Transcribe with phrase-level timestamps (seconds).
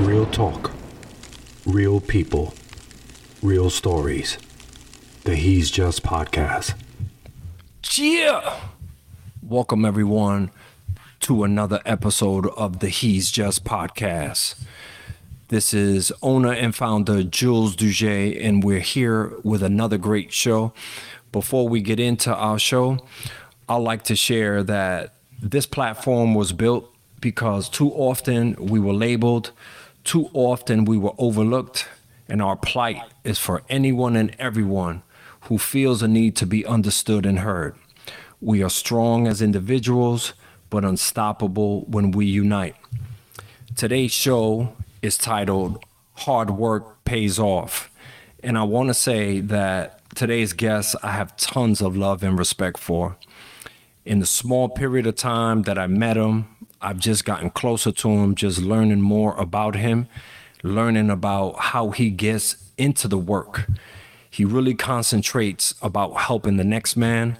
[0.00, 0.70] Real talk,
[1.66, 2.54] real people,
[3.42, 4.38] real stories.
[5.24, 6.74] The He's Just podcast.
[7.94, 8.60] Yeah.
[9.42, 10.50] Welcome everyone
[11.20, 14.54] to another episode of the He's Just podcast.
[15.48, 20.72] This is owner and founder Jules Douge, and we're here with another great show.
[21.30, 23.04] Before we get into our show,
[23.68, 25.12] I'd like to share that
[25.42, 26.90] this platform was built
[27.20, 29.52] because too often we were labeled,
[30.10, 31.86] too often we were overlooked,
[32.28, 35.04] and our plight is for anyone and everyone
[35.42, 37.76] who feels a need to be understood and heard.
[38.40, 40.32] We are strong as individuals,
[40.68, 42.74] but unstoppable when we unite.
[43.76, 45.84] Today's show is titled
[46.14, 47.88] Hard Work Pays Off.
[48.42, 52.80] And I want to say that today's guest I have tons of love and respect
[52.80, 53.16] for.
[54.04, 56.48] In the small period of time that I met him,
[56.82, 60.08] I've just gotten closer to him, just learning more about him,
[60.62, 63.68] learning about how he gets into the work.
[64.30, 67.36] He really concentrates about helping the next man.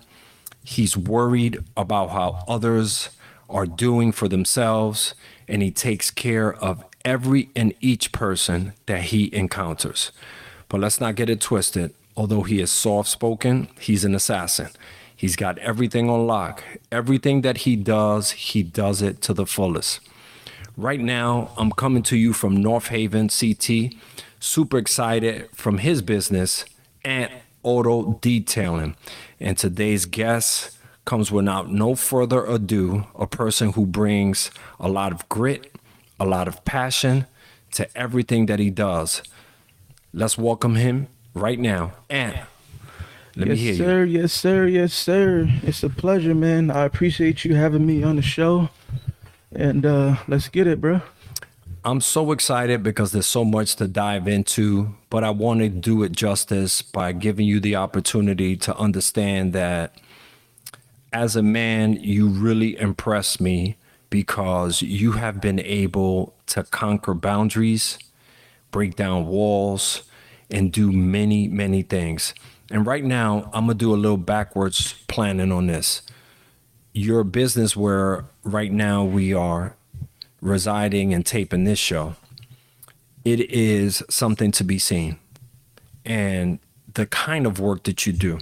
[0.63, 3.11] He's worried about how others
[3.49, 5.15] are doing for themselves,
[5.49, 10.13] and he takes care of every and each person that he encounters.
[10.69, 11.95] But let's not get it twisted.
[12.17, 14.69] Although he is soft spoken, he's an assassin.
[15.21, 16.65] He's got everything on lock.
[16.91, 20.01] Everything that he does, he does it to the fullest.
[20.79, 23.93] Right now, I'm coming to you from North Haven, CT.
[24.39, 26.65] Super excited from his business,
[27.05, 27.33] Ant
[27.63, 28.97] Auto Detailing.
[29.39, 35.29] And today's guest comes without no further ado a person who brings a lot of
[35.29, 35.71] grit,
[36.19, 37.27] a lot of passion
[37.73, 39.23] to everything that he does.
[40.15, 41.93] Let's welcome him right now.
[42.09, 42.39] Ant.
[43.41, 44.05] Let yes, me hear sir.
[44.05, 44.21] you.
[44.21, 44.67] Yes, sir.
[44.67, 45.49] Yes, sir.
[45.63, 46.71] It's a pleasure, man.
[46.71, 48.69] I appreciate you having me on the show.
[49.51, 51.01] And uh let's get it, bro.
[51.83, 56.03] I'm so excited because there's so much to dive into, but I want to do
[56.03, 59.95] it justice by giving you the opportunity to understand that
[61.11, 63.77] as a man, you really impress me
[64.11, 67.99] because you have been able to conquer boundaries,
[68.71, 70.03] break down walls,
[70.51, 72.35] and do many, many things.
[72.71, 76.03] And right now, I'm to do a little backwards planning on this.
[76.93, 79.77] Your business, where right now we are
[80.41, 82.15] residing and taping this show,
[83.25, 85.19] it is something to be seen.
[86.05, 86.61] And
[86.95, 88.39] the kind of work that you do.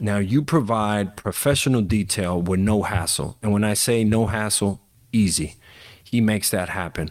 [0.00, 3.36] Now, you provide professional detail with no hassle.
[3.42, 4.80] And when I say no hassle,
[5.12, 5.56] easy.
[6.02, 7.10] He makes that happen.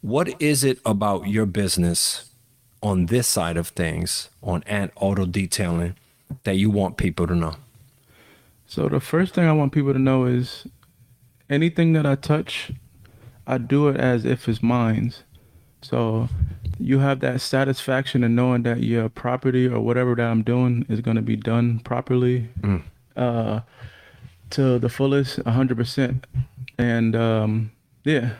[0.00, 2.31] What is it about your business
[2.82, 5.96] on this side of things, on Ant Auto Detailing,
[6.44, 7.54] that you want people to know?
[8.66, 10.66] So the first thing I want people to know is
[11.48, 12.72] anything that I touch,
[13.46, 15.14] I do it as if it's mine.
[15.82, 16.28] So
[16.78, 21.00] you have that satisfaction in knowing that your property or whatever that I'm doing is
[21.00, 22.48] going to be done properly
[23.16, 23.60] uh,
[24.50, 26.24] to the fullest, 100%.
[26.78, 27.72] And um,
[28.04, 28.30] yeah,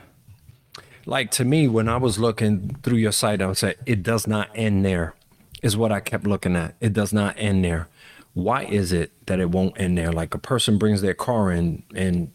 [1.06, 4.26] like to me when i was looking through your site i would say it does
[4.26, 5.14] not end there
[5.62, 7.88] is what i kept looking at it does not end there
[8.34, 11.82] why is it that it won't end there like a person brings their car in
[11.94, 12.30] and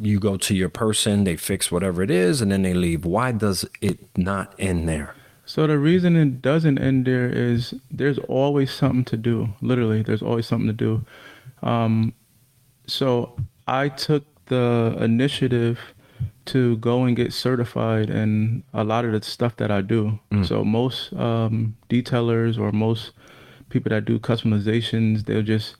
[0.00, 3.32] you go to your person they fix whatever it is and then they leave why
[3.32, 8.70] does it not end there So the reason it doesn't end there is there's always
[8.72, 9.48] something to do.
[9.60, 11.04] Literally, there's always something to do.
[11.62, 12.14] Um,
[12.86, 15.78] so I took the initiative
[16.46, 20.18] to go and get certified in a lot of the stuff that I do.
[20.44, 23.12] So most um, detailers or most
[23.68, 25.76] people that do customizations, they'll just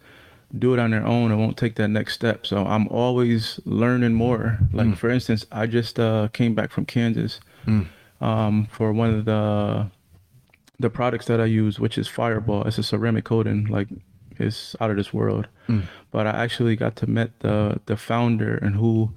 [0.58, 2.46] do it on their own and won't take that next step.
[2.46, 4.58] So I'm always learning more.
[4.72, 7.40] Like for instance, I just uh, came back from Kansas
[8.20, 9.90] um, for one of the
[10.78, 12.64] the products that I use, which is Fireball.
[12.64, 13.88] It's a ceramic coating, like
[14.38, 15.46] it's out of this world.
[16.10, 19.10] But I actually got to meet the the founder and who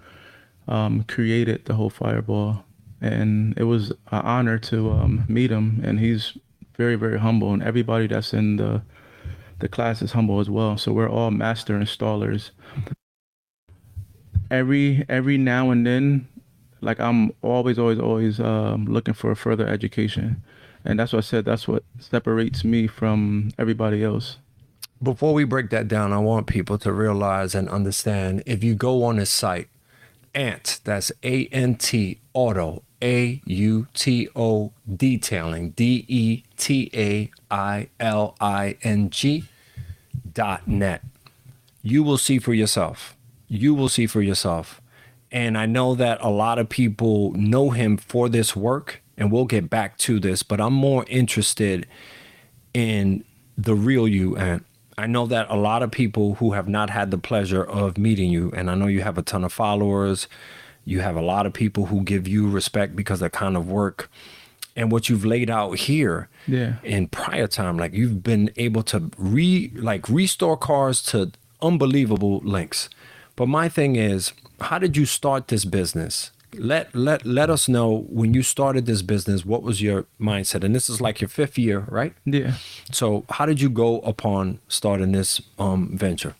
[0.68, 2.64] um, created the whole Fireball,
[3.02, 5.82] and it was an honor to um, meet him.
[5.84, 6.38] And he's
[6.76, 8.82] very very humble, and everybody that's in the
[9.59, 10.78] the class is humble as well.
[10.78, 12.52] So we're all master installers.
[14.52, 16.28] Every every now and then,
[16.82, 20.44] like I'm always always always um, looking for further education,
[20.84, 21.46] and that's what I said.
[21.46, 24.38] That's what separates me from everybody else.
[25.02, 29.03] Before we break that down, I want people to realize and understand if you go
[29.03, 29.67] on his site,
[30.35, 37.32] Ant, that's A N T Auto, A U T O Detailing, D E T A
[37.49, 39.46] I L I N G
[40.34, 41.02] dot net.
[41.82, 43.16] You will see for yourself.
[43.47, 44.82] You will see for yourself.
[45.32, 49.46] And I know that a lot of people know him for this work and we'll
[49.46, 51.88] get back to this, but I'm more interested
[52.73, 53.23] in
[53.58, 54.35] the real you.
[54.35, 54.64] And
[54.97, 58.32] I know that a lot of people who have not had the pleasure of meeting
[58.32, 60.28] you, and I know you have a ton of followers,
[60.86, 64.09] you have a lot of people who give you respect because of kind of work
[64.78, 66.76] and what you've laid out here Yeah.
[66.84, 71.32] in prior time like you've been able to re like restore cars to
[71.62, 72.90] unbelievable lengths
[73.36, 78.05] but my thing is how did you start this business let let let us know
[78.09, 81.57] when you started this business what was your mindset and this is like your fifth
[81.57, 82.53] year right Yeah.
[82.91, 86.35] so how did you go upon starting this um venture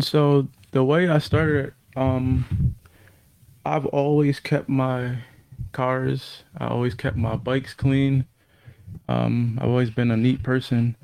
[0.00, 2.74] So the way I started, um,
[3.64, 5.16] I've always kept my
[5.72, 6.42] cars.
[6.58, 8.26] I always kept my bikes clean.
[9.08, 10.94] Um, I've always been a neat person.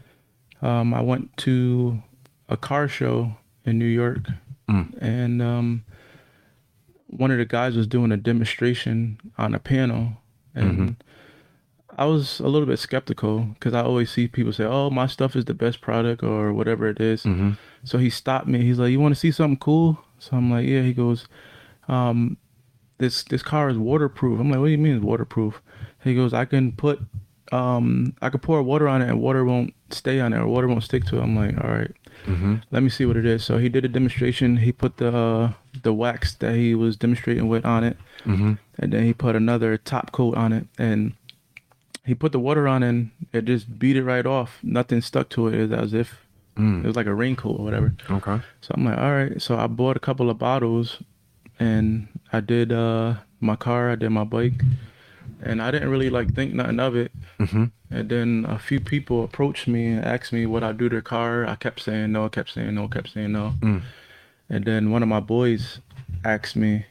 [0.61, 2.03] Um, I went to
[2.49, 4.29] a car show in New York,
[4.69, 5.85] and um,
[7.17, 10.19] one of the guys was doing a demonstration on a panel,
[10.55, 10.97] and
[11.97, 15.37] I was a little bit skeptical because I always see people say, "Oh, my stuff
[15.37, 17.25] is the best product" or whatever it is.
[17.85, 18.63] So he stopped me.
[18.63, 21.29] He's like, "You want to see something cool?" So I'm like, "Yeah." He goes,
[21.89, 22.37] um,
[22.99, 25.63] "This this car is waterproof." I'm like, "What do you mean it's waterproof?"
[26.03, 27.01] He goes, "I can put,
[27.53, 30.67] um, I can pour water on it and water won't stay on it or water
[30.67, 31.93] won't stick to it." I'm like, "All right,
[32.71, 34.59] let me see what it is." So he did a demonstration.
[34.59, 35.53] He put the uh,
[35.83, 37.97] the wax that he was demonstrating with on it,
[38.79, 41.13] and then he put another top coat on it and
[42.07, 44.59] he put the water on and it just beat it right off.
[44.63, 45.55] Nothing stuck to it.
[45.55, 46.21] It was as if
[46.85, 47.93] it was like a raincoat or whatever.
[48.11, 49.41] okay So I'm like, all right.
[49.43, 50.99] So I bought a couple of bottles
[51.59, 54.63] and I did uh, my car, I did my bike,
[55.45, 57.13] and I didn't really like think nothing of it.
[57.39, 57.65] mm-hmm.
[57.91, 61.03] And then a few people approached me and asked me what I do to their
[61.03, 61.47] car.
[61.47, 63.55] I kept saying no, kept saying no, kept saying no.
[63.61, 63.83] Mm.
[64.49, 65.79] And then one of my boys
[66.25, 66.87] asked me,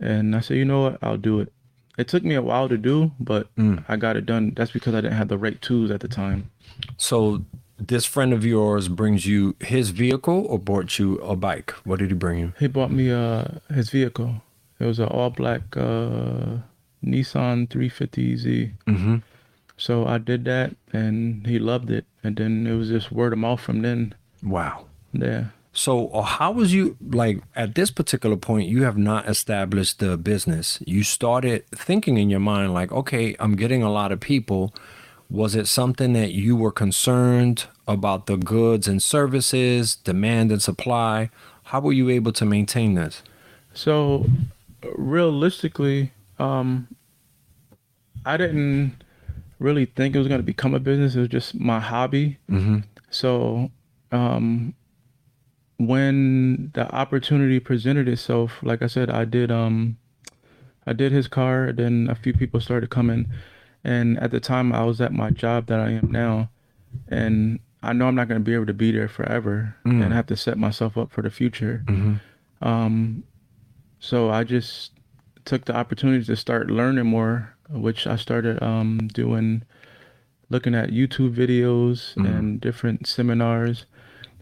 [0.00, 1.52] and I said, you know what, I'll do it.
[1.98, 3.84] It took me a while to do, but Mm.
[3.88, 4.52] I got it done.
[4.56, 6.50] That's because I didn't have the right tools at the time.
[6.96, 7.44] So
[7.78, 11.72] this friend of yours brings you his vehicle or bought you a bike?
[11.84, 12.52] What did he bring you?
[12.58, 13.44] He bought me uh
[13.74, 14.40] his vehicle.
[14.80, 16.58] It was an all black uh
[17.04, 18.72] Nissan 350Z.
[18.86, 19.16] Mm-hmm.
[19.76, 22.04] So I did that and he loved it.
[22.22, 24.14] And then it was just word of mouth from then.
[24.42, 24.86] Wow.
[25.12, 25.46] Yeah.
[25.72, 28.68] So uh, how was you like at this particular point?
[28.68, 30.78] You have not established the business.
[30.86, 34.74] You started thinking in your mind like, okay, I'm getting a lot of people.
[35.30, 41.30] Was it something that you were concerned about the goods and services, demand and supply?
[41.64, 43.22] How were you able to maintain this?
[43.72, 44.26] So
[44.94, 46.12] realistically,
[46.42, 46.88] um
[48.24, 49.02] I didn't
[49.58, 51.14] really think it was gonna become a business.
[51.14, 52.38] It was just my hobby.
[52.50, 52.78] Mm-hmm.
[53.10, 53.70] So
[54.10, 54.74] um
[55.78, 59.96] when the opportunity presented itself, like I said, I did um
[60.86, 63.26] I did his car, then a few people started coming
[63.84, 66.50] and at the time I was at my job that I am now
[67.08, 70.02] and I know I'm not gonna be able to be there forever Mm.
[70.04, 71.82] and I have to set myself up for the future.
[71.86, 72.14] Mm-hmm.
[72.68, 73.24] Um
[73.98, 74.92] so I just
[75.44, 79.62] took the opportunity to start learning more, which I started um doing
[80.50, 82.26] looking at YouTube videos Mhm.
[82.28, 83.86] and different seminars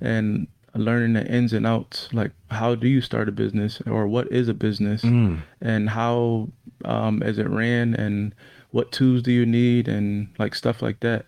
[0.00, 4.30] and learning the ins and outs like how do you start a business or what
[4.30, 5.38] is a business Mm.
[5.60, 6.48] and how
[6.84, 8.32] um is it ran and
[8.70, 11.26] what tools do you need and like stuff like that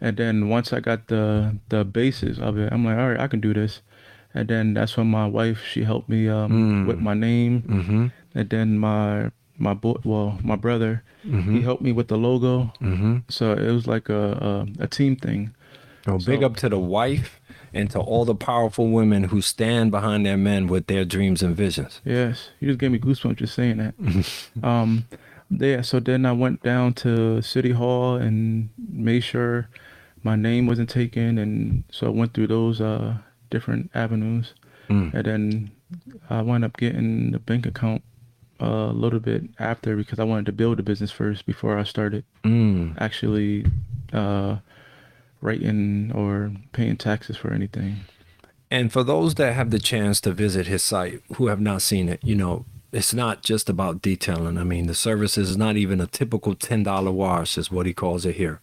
[0.00, 3.26] and then once i got the the basis of it i'm like all right i
[3.28, 3.82] can do this
[4.34, 6.86] and then that's when my wife she helped me um Mm.
[6.86, 8.06] with my name Mm-hmm.
[8.38, 9.30] And then my
[9.66, 11.56] my boy well my brother Mm-hmm.
[11.56, 13.16] he helped me with the logo Mm-hmm.
[13.28, 14.24] so it was like a
[14.78, 15.50] a, a team thing
[16.06, 17.40] So big up to the wife
[17.74, 21.54] and to all the powerful women who stand behind their men with their dreams and
[21.64, 22.00] visions.
[22.04, 23.94] Yes, you just gave me goosebumps just saying that.
[24.70, 25.04] um,
[25.50, 25.82] yeah.
[25.82, 29.68] So then I went down to City Hall and made sure
[30.22, 33.18] my name wasn't taken, and so I went through those uh,
[33.50, 34.54] different avenues,
[34.88, 35.12] Mm.
[35.12, 35.70] and then
[36.30, 38.00] I wound up getting the bank account
[38.60, 42.24] a little bit after because I wanted to build the business first before I started
[42.44, 42.96] Mm.
[43.00, 43.66] actually
[44.12, 44.56] uh,
[45.40, 47.98] writing or paying taxes for anything.
[48.70, 52.08] And for those that have the chance to visit his site who have not seen
[52.08, 54.58] it, you know, it's not just about detailing.
[54.58, 58.26] I mean, the service is not even a typical $10 wash, is what he calls
[58.26, 58.60] it here.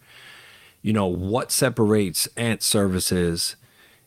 [0.82, 3.56] You know, what separates Ant Services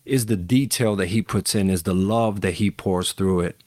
[0.06, 3.58] is the detail that he puts in, is the love that he pours through it.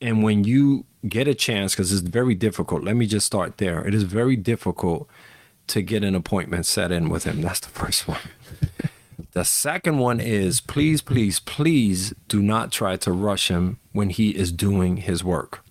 [0.00, 3.86] And when you get a chance, because it's very difficult, let me just start there.
[3.86, 5.08] It is very difficult
[5.68, 7.40] to get an appointment set in with him.
[7.40, 8.20] That's the first one.
[9.32, 14.30] The second one is please, please, please do not try to rush him when he
[14.30, 15.62] is doing his work.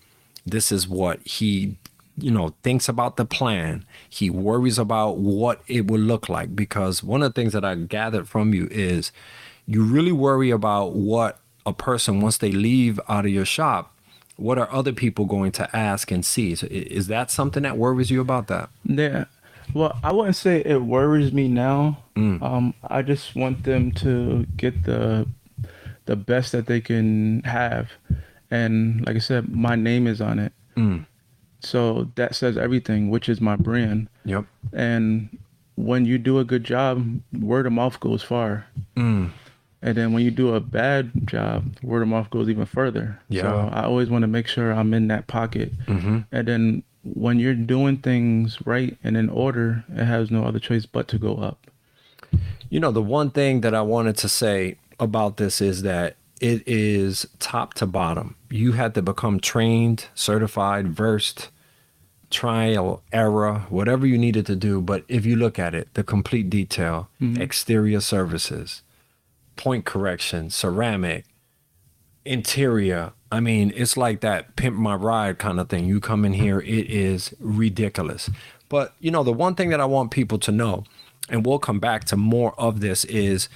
[0.45, 1.77] This is what he
[2.17, 3.85] you know, thinks about the plan.
[4.09, 7.75] He worries about what it will look like because one of the things that I
[7.75, 9.11] gathered from you is
[9.65, 13.94] you really worry about what a person once they leave out of your shop
[14.37, 18.11] what are other people going to ask and see so is that something that worries
[18.11, 19.25] you about that Yeah.
[19.73, 22.03] Well, I wouldn't say it worries me now.
[22.15, 22.41] Mm.
[22.41, 25.27] Um, I just want them to get the
[26.05, 27.89] the best that they can have,
[28.51, 30.53] and like I said, my name is on it.
[30.77, 31.05] Mm.
[31.61, 34.07] So that says everything, which is my brand.
[34.23, 35.35] yep And
[35.75, 38.67] when you do a good job, word of mouth goes far.
[38.95, 39.31] Mm.
[39.81, 43.19] And then when you do a bad job, word of mouth goes even further.
[43.29, 43.43] Yeah.
[43.43, 45.71] So I always want to make sure I'm in that pocket.
[45.85, 46.19] Mm-hmm.
[46.31, 50.85] And then when you're doing things right and in order, it has no other choice
[50.85, 51.67] but to go up.
[52.69, 56.63] You know, the one thing that I wanted to say about this is that it
[56.67, 58.35] is top to bottom.
[58.49, 61.49] You had to become trained, certified, versed,
[62.31, 64.81] trial, error, whatever you needed to do.
[64.81, 67.41] But if you look at it, the complete detail, mm-hmm.
[67.41, 68.81] exterior services,
[69.55, 71.25] paint correction, ceramic,
[72.25, 73.13] interior.
[73.31, 75.85] I mean, it's like that pimp my ride kind of thing.
[75.85, 78.29] You come in here, it is ridiculous.
[78.69, 80.83] But, you know, the one thing that I want people to know,
[81.29, 83.49] and we'll come back to more of this, is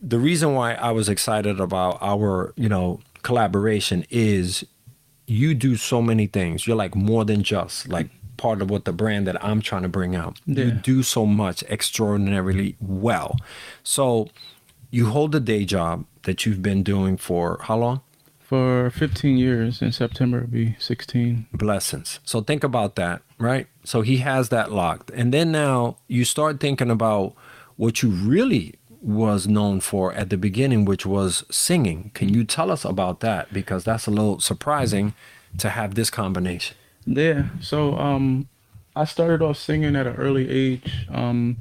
[0.00, 4.64] the reason why I was excited about our, you know, collaboration is
[5.26, 6.66] you do so many things.
[6.66, 9.88] You're like more than just like part of what the brand that I'm trying to
[9.88, 10.40] bring out.
[10.46, 13.36] You do so much extraordinarily well.
[13.82, 14.28] So
[14.90, 18.00] you hold the day job that you've been doing for how long?
[18.40, 21.46] For 15 years, in September, it'll be 16.
[21.52, 22.18] blessings.
[22.24, 23.68] So think about that, right?
[23.84, 25.10] So he has that locked.
[25.10, 27.34] And then now you start thinking about
[27.76, 32.10] what you really was known for at the beginning, which was singing.
[32.12, 33.52] Can you tell us about that?
[33.52, 35.14] Because that's a little surprising
[35.58, 36.76] to have this combination.
[37.06, 37.44] Yeah.
[37.60, 38.48] So um
[38.96, 41.06] I started off singing at an early age.
[41.08, 41.58] Um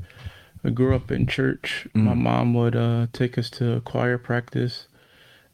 [0.63, 1.87] I grew up in church.
[1.93, 4.87] My mom would uh take us to choir practice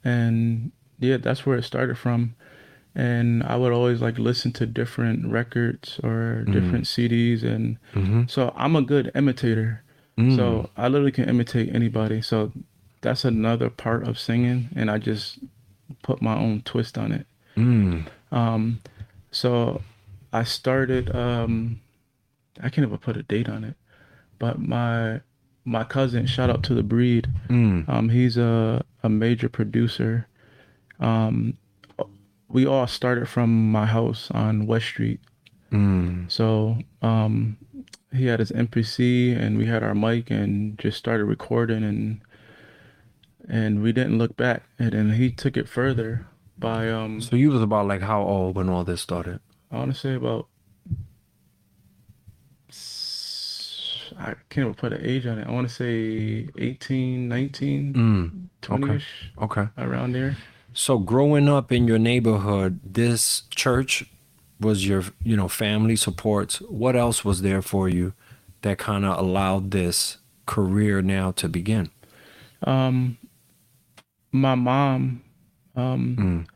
[0.04, 2.36] and yeah, that's where it started from.
[2.96, 7.78] And I would always like listen to different records or different CDs and
[8.30, 9.84] so I'm a good imitator.
[10.38, 12.22] So I literally can imitate anybody.
[12.22, 12.54] So
[13.02, 15.40] that's another part of singing and I just
[16.04, 17.28] put my own twist on it.
[18.32, 18.80] Um,
[19.32, 19.82] so
[20.34, 21.14] I started.
[21.16, 21.82] Um,
[22.64, 23.76] I can't even put a date on it,
[24.40, 25.22] but my
[25.64, 27.28] my cousin, shout out to the breed.
[27.90, 30.28] Um, he's a a major producer.
[31.00, 31.58] Um,
[32.48, 35.20] we all started from my house on West Street.
[36.30, 37.58] So um,
[38.14, 42.22] he had his MPC and we had our mic and just started recording and
[43.50, 44.64] and we didn't look back.
[44.80, 46.28] And then he took it further
[46.58, 49.40] by um So you was about like how old when all this started?
[49.72, 50.48] I want to say about.
[54.18, 55.48] I can't even put an age on it.
[55.48, 59.68] I want to say 18, 19, Mm, 20 ish, okay.
[59.78, 60.38] around there.
[60.74, 64.06] So growing up in your neighborhood, this church
[64.60, 66.58] was your, you know, family supports.
[66.62, 68.14] What else was there for you
[68.62, 71.92] that kind of allowed this career now to begin?
[72.64, 73.18] Um,
[74.32, 75.22] my mom.
[75.76, 76.48] Um,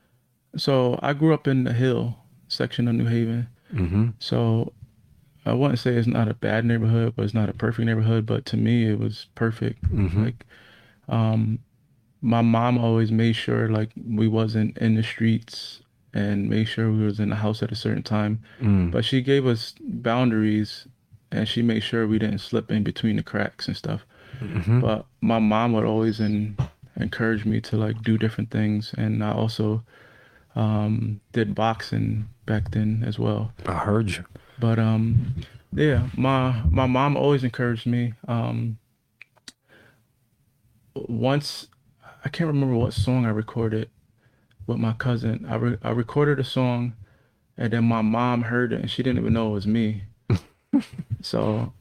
[0.55, 3.47] so I grew up in the Hill section of New Haven.
[3.73, 4.09] Mm-hmm.
[4.19, 4.73] So
[5.45, 8.25] I wouldn't say it's not a bad neighborhood, but it's not a perfect neighborhood.
[8.25, 9.83] But to me, it was perfect.
[10.23, 10.45] Like,
[11.07, 11.59] um,
[12.21, 15.81] my mom always made sure like we wasn't in the streets
[16.13, 18.39] and made sure we was in the house at a certain time.
[18.91, 20.87] But she gave us boundaries,
[21.31, 24.05] and she made sure we didn't slip in between the cracks and stuff.
[24.81, 26.57] But my mom would always en-
[26.95, 29.83] encourage me to like do different things, and I also
[30.55, 33.53] um, did boxing back then as well.
[33.67, 34.25] I heard you.
[34.59, 35.35] But um,
[35.73, 38.13] yeah, my my mom always encouraged me.
[38.27, 38.77] Um,
[40.95, 41.67] once
[42.25, 43.89] I can't remember what song I recorded
[44.67, 45.45] with my cousin.
[45.49, 46.93] I re- I recorded a song,
[47.57, 50.03] and then my mom heard it, and she didn't even know it was me.
[51.21, 51.73] so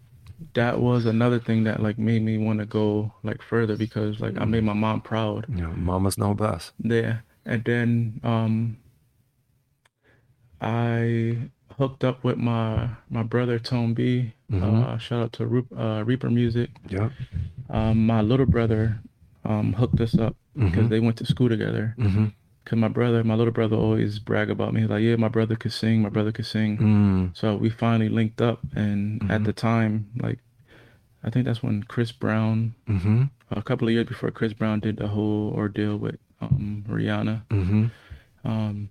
[0.54, 4.40] that was another thing that like made me want to go like further because like
[4.40, 5.48] I made my mom proud.
[5.48, 6.72] Know, mamas know best.
[6.78, 8.78] Yeah, and then um,
[10.60, 14.32] I hooked up with my my brother Tone B.
[14.52, 16.70] Uh, shout out to uh, Reaper Music.
[16.88, 17.12] Yep.
[17.70, 19.00] Um, my little brother
[19.44, 21.94] um, hooked us up because they went to school together.
[21.98, 22.26] Mm-hmm.
[22.64, 24.82] Cause my brother, my little brother, always brag about me.
[24.82, 26.02] He's like, yeah, my brother could sing.
[26.02, 26.76] My brother could sing.
[26.78, 27.36] Mm.
[27.36, 30.38] So we finally linked up, and at the time, like,
[31.24, 33.22] I think that's when Chris Brown, Mm-hmm.
[33.50, 37.42] a couple of years before Chris Brown did the whole ordeal with um, Rihanna.
[37.48, 37.86] Mm-hmm.
[38.44, 38.90] Um,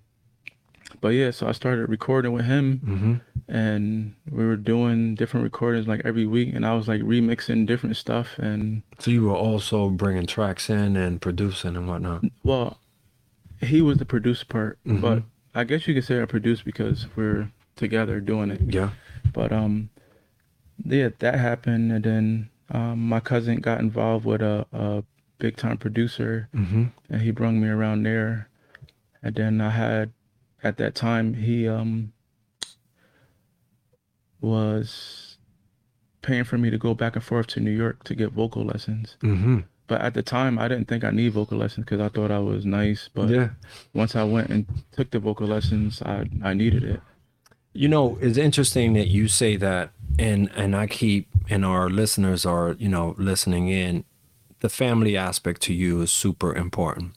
[1.00, 3.14] but yeah, so I started recording with him, Mm-hmm.
[3.52, 7.96] and we were doing different recordings like every week, and I was like remixing different
[7.96, 8.38] stuff.
[8.38, 12.24] And So you were also bringing tracks in and producing and whatnot.
[12.42, 12.78] well,
[13.60, 15.22] he was the producer part, but
[15.54, 18.60] I guess you could say I produced because we're together doing it.
[18.66, 18.90] Yeah.
[19.32, 19.90] But um,
[20.84, 25.02] yeah, that happened, and then um, my cousin got involved with a, a
[25.38, 26.84] big time producer, Mm-hmm.
[27.10, 28.48] and he brung me around there.
[29.22, 30.12] And then I had,
[30.62, 32.12] at that time, he um
[34.40, 35.36] was
[36.22, 39.16] paying for me to go back and forth to New York to get vocal lessons.
[39.22, 39.60] Mm-hmm.
[39.86, 42.38] But at the time, I didn't think I need vocal lessons because I thought I
[42.40, 43.08] was nice.
[43.12, 43.48] But Yeah.
[43.94, 47.00] once I went and took the vocal lessons, I I needed it.
[47.72, 52.44] You know, it's interesting that you say that, and and I keep and our listeners
[52.44, 54.04] are you know listening in.
[54.60, 57.12] The family aspect to you is super important.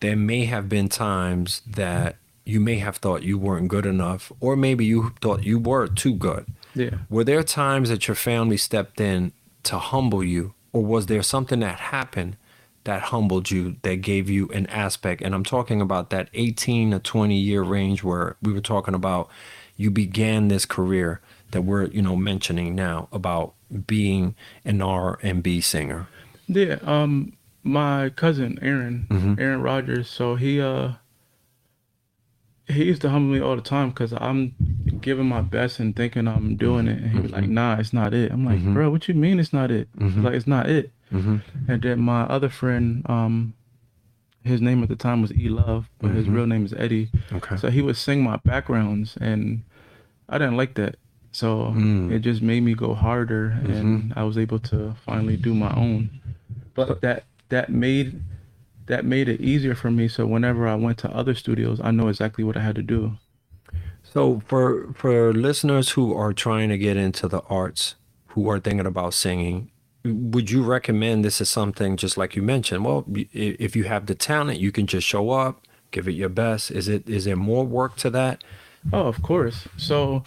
[0.00, 4.56] There may have been times that you may have thought you weren't good enough, or
[4.56, 6.46] maybe you thought you were too good.
[6.74, 6.98] Yeah.
[7.08, 9.32] Were there times that your family stepped in
[9.64, 12.36] to humble you, or was there something that happened
[12.84, 15.22] that humbled you, that gave you an aspect?
[15.22, 19.28] And I'm talking about that 18 to 20 year range where we were talking about
[19.76, 21.20] you began this career
[21.52, 23.54] that we're, you know, mentioning now about
[23.86, 26.06] being an R&B singer.
[26.48, 29.34] Yeah, um, my cousin Aaron, mm-hmm.
[29.38, 30.08] Aaron Rodgers.
[30.08, 30.92] So he uh,
[32.66, 34.54] he used to humble me all the time because I'm
[35.00, 37.54] giving my best and thinking I'm doing it, and he was like, mm-hmm.
[37.54, 38.74] "Nah, it's not it." I'm like, mm-hmm.
[38.74, 40.90] "Bro, what you mean it's not it?" He's like, "It's not it."
[41.68, 43.54] And then my other friend, um,
[44.44, 47.10] his name at the time was E Love, but his real name is Eddie.
[47.32, 47.56] Okay.
[47.56, 49.62] So he would sing my backgrounds, and
[50.28, 50.96] I didn't like that.
[51.32, 52.10] So mm.
[52.10, 56.10] it just made me go harder, and I was able to finally do my own.
[56.74, 58.22] But that that made
[58.86, 60.08] that made it easier for me.
[60.08, 63.12] So whenever I went to other studios, I know exactly what I had to do.
[64.02, 67.94] So for for listeners who are trying to get into the arts,
[68.28, 69.70] who are thinking about singing,
[70.04, 72.84] would you recommend this is something just like you mentioned?
[72.84, 76.70] Well, if you have the talent, you can just show up, give it your best.
[76.70, 78.42] Is it is there more work to that?
[78.92, 79.68] Oh, of course.
[79.76, 80.24] So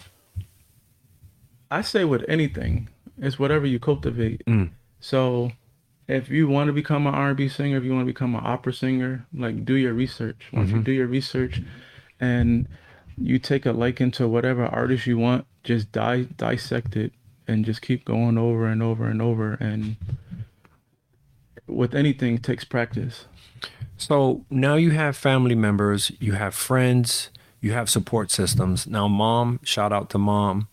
[1.70, 4.42] I say with anything, it's whatever you cultivate.
[4.46, 4.70] Mm.
[5.00, 5.52] So
[6.06, 8.72] if you want to become an R&B singer, if you want to become an opera
[8.72, 10.48] singer, like do your research.
[10.52, 10.84] Once you mm-hmm.
[10.84, 11.62] do your research
[12.20, 12.68] and
[13.16, 17.12] you take a liking to whatever artist you want, just di- dissect it
[17.46, 19.96] and just keep going over and over and over and
[21.66, 23.26] with anything it takes practice.
[23.96, 28.86] So now you have family members, you have friends, you have support systems.
[28.86, 30.68] Now, mom, shout out to mom,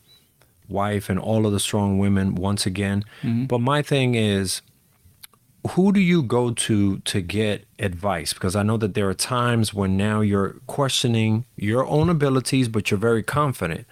[0.67, 3.05] wife, and all of the strong women once again.
[3.21, 3.45] Mm-hmm.
[3.45, 4.61] But my thing is,
[5.69, 8.33] who do you go to to get advice?
[8.33, 12.89] Because I know that there are times when now you're questioning your own abilities, but
[12.89, 13.85] you're very confident.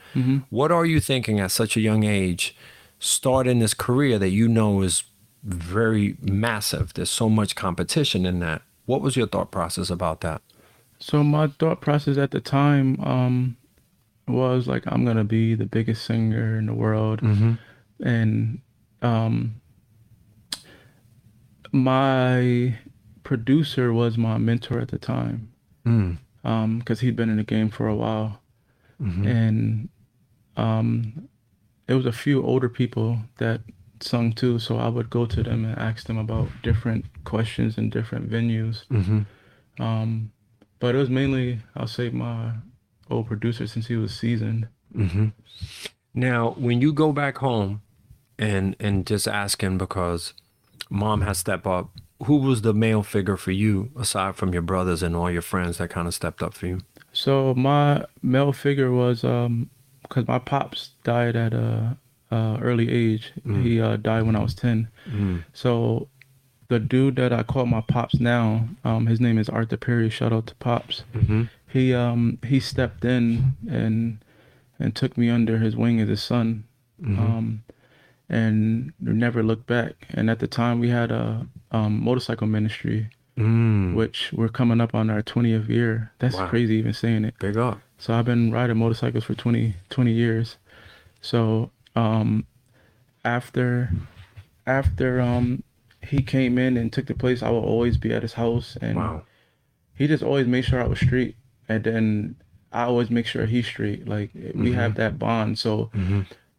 [0.49, 2.55] What are you thinking at such a young age,
[2.99, 5.03] starting this career that you know is
[5.43, 6.93] very massive?
[6.93, 8.61] There's so much competition in that.
[8.85, 10.41] What was your thought process about that?
[10.99, 13.57] So my thought process at the time um,
[14.27, 17.21] was like, I'm gonna be the biggest singer in the world,
[18.01, 18.59] and
[19.01, 19.61] um,
[21.71, 22.77] my
[23.23, 25.51] producer was my mentor at the time,
[25.85, 26.17] mm.
[26.43, 28.41] um, because he'd been in the game for a while,
[29.01, 29.27] mm-hmm.
[29.27, 29.89] and
[30.57, 31.29] um,
[31.87, 33.61] it was a few older people that
[34.01, 34.59] sung too.
[34.59, 38.85] So I would go to them and ask them about different questions in different venues.
[38.87, 39.81] Mm-hmm.
[39.81, 40.31] Um,
[40.79, 42.53] but it was mainly, I'll say, my
[43.09, 44.67] old producer since he was seasoned.
[44.95, 45.27] Mm-hmm.
[46.13, 47.81] Now, when you go back home
[48.37, 50.33] and and just asking because
[50.89, 51.89] mom has stepped up,
[52.23, 55.77] who was the male figure for you aside from your brothers and all your friends
[55.77, 56.81] that kind of stepped up for you?
[57.13, 59.69] So my male figure was um,
[60.03, 61.97] because my pops died at a,
[62.31, 63.31] a early age.
[63.63, 64.89] He uh, died when I was ten.
[65.53, 66.07] So
[66.67, 70.09] the dude that I call my pops now, um, his name is Arthur Perry.
[70.09, 71.03] Shout out to pops.
[71.67, 74.19] He um he stepped in and
[74.79, 76.63] and took me under his wing as his son.
[77.03, 77.63] Um,
[78.29, 80.07] and never looked back.
[80.11, 84.93] And at the time, we had a um, motorcycle ministry, Mm, which we're coming up
[84.93, 86.11] on our 20th year.
[86.19, 86.47] That's Wow.
[86.47, 87.35] crazy even saying it.
[87.39, 87.79] big up.
[87.97, 90.57] So I've been riding motorcycles for 20, 20 years.
[91.21, 92.45] So um,
[93.23, 93.91] after
[94.65, 95.63] after um,
[96.01, 98.97] he came in and took the place, I will always be at his house, and
[98.97, 99.23] Wow.
[99.95, 101.35] he just always made sure I was straight,
[101.67, 102.35] and then
[102.71, 104.07] I always make sure he's straight.
[104.07, 105.57] Like we have that bond.
[105.59, 105.89] So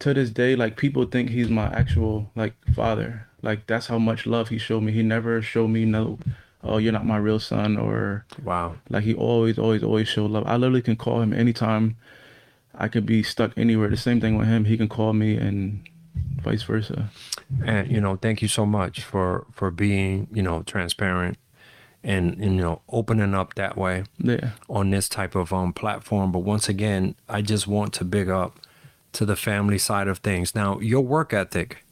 [0.00, 3.26] to this day, like people think he's my actual like father.
[3.42, 4.92] Like that's how much love he showed me.
[4.92, 6.18] He never showed me no,
[6.62, 8.76] oh you're not my real son or Wow.
[8.90, 10.44] like he always, always, always showed love.
[10.46, 11.96] I literally can call him anytime
[12.74, 13.88] I could be stuck anywhere.
[13.88, 14.64] The same thing with him.
[14.64, 15.80] He can call me and
[16.42, 17.10] vice versa.
[17.64, 21.36] And you know, thank you so much for for being you know transparent
[22.02, 24.50] and you know opening up that way Yeah.
[24.68, 26.32] on this type of um platform.
[26.32, 28.58] But once again, I just want to big up
[29.12, 30.54] to the family side of things.
[30.54, 31.84] Now, your work ethic,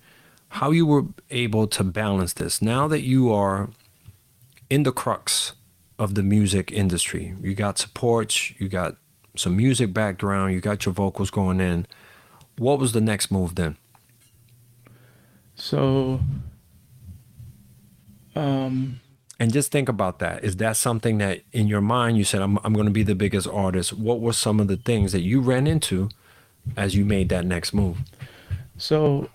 [0.50, 2.62] how you were able to balance this.
[2.62, 3.70] Now that you are
[4.70, 5.52] in the crux
[5.98, 8.96] of the music industry, you got support, you got
[9.37, 11.87] some music background, you got your vocals going in.
[12.57, 13.76] What was the next move then?
[15.54, 16.20] So,
[18.35, 19.00] um,
[19.40, 20.44] And just think about that.
[20.44, 23.14] Is that something that in your mind you said, I'm, I'm going to be the
[23.14, 23.92] biggest artist?
[23.92, 26.09] What were some of the things that you ran into
[26.76, 27.98] as you made that next move?
[28.76, 29.28] so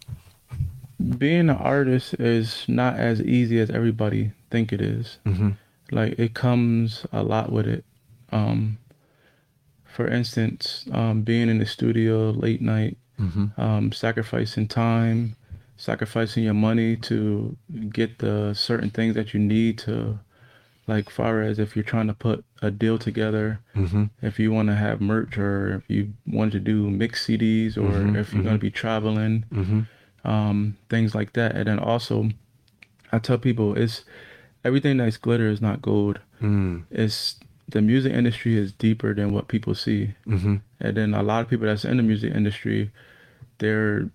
[1.17, 5.17] being an artist is not as easy as everybody think it is.
[5.26, 5.50] Mm-hmm.
[5.91, 7.84] Like it comes a lot with it.
[8.32, 8.78] Um,
[9.84, 13.62] for instance, um, being in the studio late night, Mm-hmm.
[13.62, 15.36] um, sacrificing time,
[15.78, 17.56] sacrificing your money to
[17.89, 20.17] get the certain things that you need to,
[20.88, 24.06] like far as if you're trying to put a deal together, Mm-hmm.
[24.22, 27.82] if you want to have merch or if you want to do mix CDs or
[27.91, 30.30] Mhm, if you're going to be traveling, Mm-hmm.
[30.30, 31.56] um, things like that.
[31.56, 32.30] And then also,
[33.12, 34.04] I tell people it's
[34.65, 36.19] everything that's glitter is not gold.
[36.41, 36.84] Mm.
[36.91, 40.13] It's the music industry is deeper than what people see.
[40.28, 40.56] Mm-hmm.
[40.82, 42.91] And then a lot of people that's in the music industry,
[43.60, 44.10] they're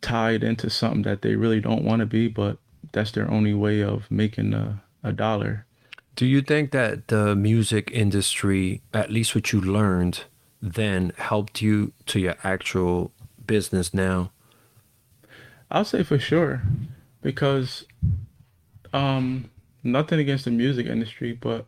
[0.00, 2.58] tied into something that they really don't want to be, but
[2.92, 5.66] that's their only way of making a, a dollar.
[6.14, 10.24] Do you think that the music industry, at least what you learned
[10.62, 13.12] then, helped you to your actual
[13.46, 14.30] business now?
[15.70, 16.62] I'll say for sure,
[17.20, 17.84] because
[18.92, 19.50] um,
[19.82, 21.66] nothing against the music industry, but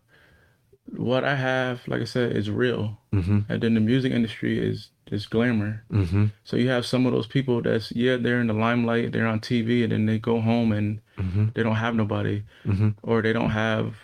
[0.94, 2.98] what I have, like I said, is real.
[3.12, 3.40] Mm-hmm.
[3.48, 5.82] And then the music industry is just glamour.
[5.90, 6.26] Mm-hmm.
[6.44, 9.40] So you have some of those people that's yeah, they're in the limelight, they're on
[9.40, 11.46] TV, and then they go home and Mm-hmm.
[11.54, 12.90] they don't have nobody, Mm-hmm.
[13.02, 13.94] or they don't have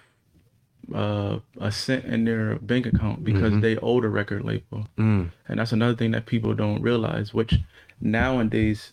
[0.95, 3.61] uh, a cent in their bank account because Mhm.
[3.61, 4.89] they owe the record label.
[4.99, 5.31] Mm.
[5.49, 7.61] And that's another thing that people don't realize, which
[8.01, 8.93] nowadays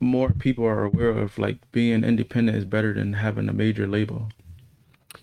[0.00, 1.38] more people are aware of.
[1.38, 4.28] Like being independent is better than having a major label.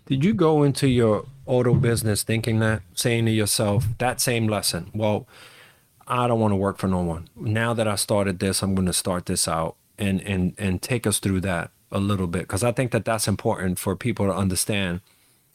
[0.05, 4.89] Did you go into your auto business thinking that, saying to yourself, that same lesson?
[4.93, 5.27] Well,
[6.07, 7.27] I don't want to work for no one.
[7.35, 11.05] Now that I started this, I'm going to start this out and and and take
[11.05, 14.33] us through that a little bit because I think that that's important for people to
[14.33, 15.01] understand.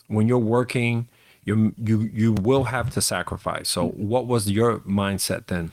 [0.08, 1.08] When you're working,
[1.44, 3.68] you you you will have to sacrifice.
[3.68, 5.72] So, what was your mindset then?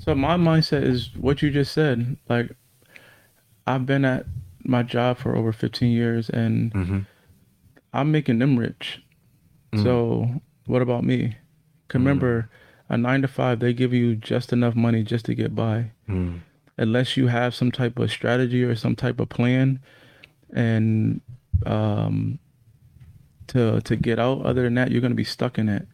[0.00, 2.16] So my mindset is what you just said.
[2.28, 2.50] Like
[3.66, 4.26] I've been at
[4.64, 6.98] my job for over 15 years and Mm-hmm.
[7.92, 9.00] I'm making them rich.
[9.82, 11.36] So what about me?
[11.88, 12.48] 'Cause remember,
[12.88, 15.90] a nine to five, they give you just enough money just to get by.
[16.08, 16.40] Mm.
[16.78, 19.80] Unless you have some type of strategy or some type of plan,
[20.52, 21.20] and
[21.66, 22.38] um,
[23.48, 24.44] to to get out.
[24.44, 25.86] Other than that, you're gonna be stuck in it.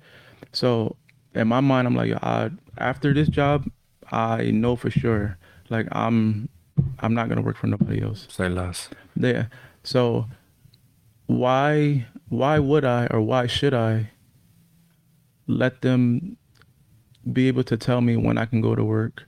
[0.52, 0.96] So
[1.34, 3.68] in my mind, I'm like, I, after this job,
[4.10, 6.48] I know for sure, like I'm
[7.00, 8.88] I'm not gonna work for nobody else Say less.
[9.16, 9.46] Yeah.
[9.84, 10.26] So
[11.26, 14.10] why why would I or why should I
[15.46, 16.36] let them
[17.32, 19.24] be able to tell me when I can go to work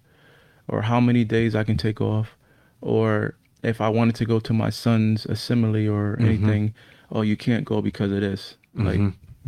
[0.69, 2.37] or how many days I can take off
[2.81, 6.25] or if I wanted to go to my son's assembly or Mhm.
[6.25, 6.75] anything,
[7.13, 8.57] oh you can't go because of this.
[8.75, 9.01] Like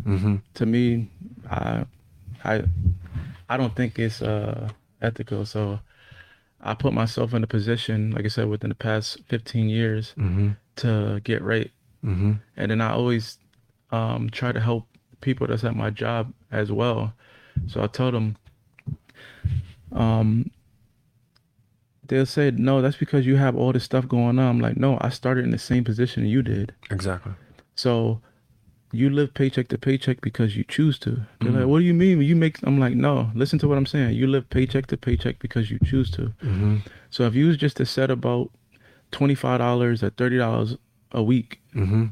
[0.07, 0.37] Mm-hmm.
[0.55, 1.09] to me,
[1.51, 1.85] I
[2.45, 2.65] I
[3.49, 4.69] I don't think it's uh
[5.01, 5.47] ethical.
[5.47, 5.81] So
[6.61, 10.51] I put myself in a position, like I said, within the past 15 years Mm-hmm.
[10.77, 11.71] to get right.
[12.05, 12.33] Mm-hmm.
[12.57, 13.39] And then I always
[13.93, 14.87] um, try to help
[15.21, 17.13] people that's at my job as well.
[17.67, 18.37] So I told them,
[19.93, 20.51] um,
[22.07, 24.49] they'll say, no, that's because you have all this stuff going on.
[24.49, 26.75] I'm like, no, I started in the same position you did.
[26.91, 27.33] Exactly.
[27.75, 28.21] So
[28.93, 31.11] you live paycheck to paycheck because you choose to.
[31.41, 31.57] They're Mhm.
[31.57, 32.21] like, what do you mean?
[32.23, 34.15] You make, I'm like, no, listen to what I'm saying.
[34.15, 36.33] You live paycheck to paycheck because you choose to.
[36.45, 36.77] Mm-hmm.
[37.11, 38.51] So if you was just to set about
[39.13, 40.77] $25 or $30
[41.13, 42.05] a week Mm-hmm.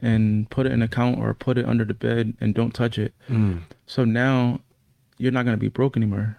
[0.00, 2.98] and put it in an account or put it under the bed and don't touch
[2.98, 3.14] it.
[3.28, 3.62] Mm.
[3.86, 4.60] So now
[5.18, 6.38] you're not going to be broke anymore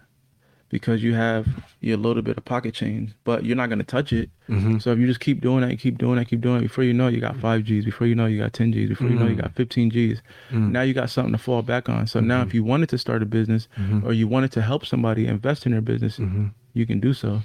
[0.69, 1.47] because you have
[1.81, 4.29] your little bit of pocket change, but you're not going to touch it.
[4.49, 4.77] Mm-hmm.
[4.79, 6.93] So if you just keep doing that, keep doing that, keep doing it, before you
[6.93, 7.85] know, it, you got five G's.
[7.85, 8.89] Before you know, it, you got 10 G's.
[8.89, 9.41] Before you know, it, you Mhm.
[9.41, 10.21] got 15 G's.
[10.51, 10.71] Mm.
[10.71, 12.07] Now you got something to fall back on.
[12.07, 12.47] So now Mhm.
[12.47, 14.03] if you wanted to start a business Mhm.
[14.05, 16.47] or you wanted to help somebody invest in their business, Mm-hmm.
[16.73, 17.41] you can do so.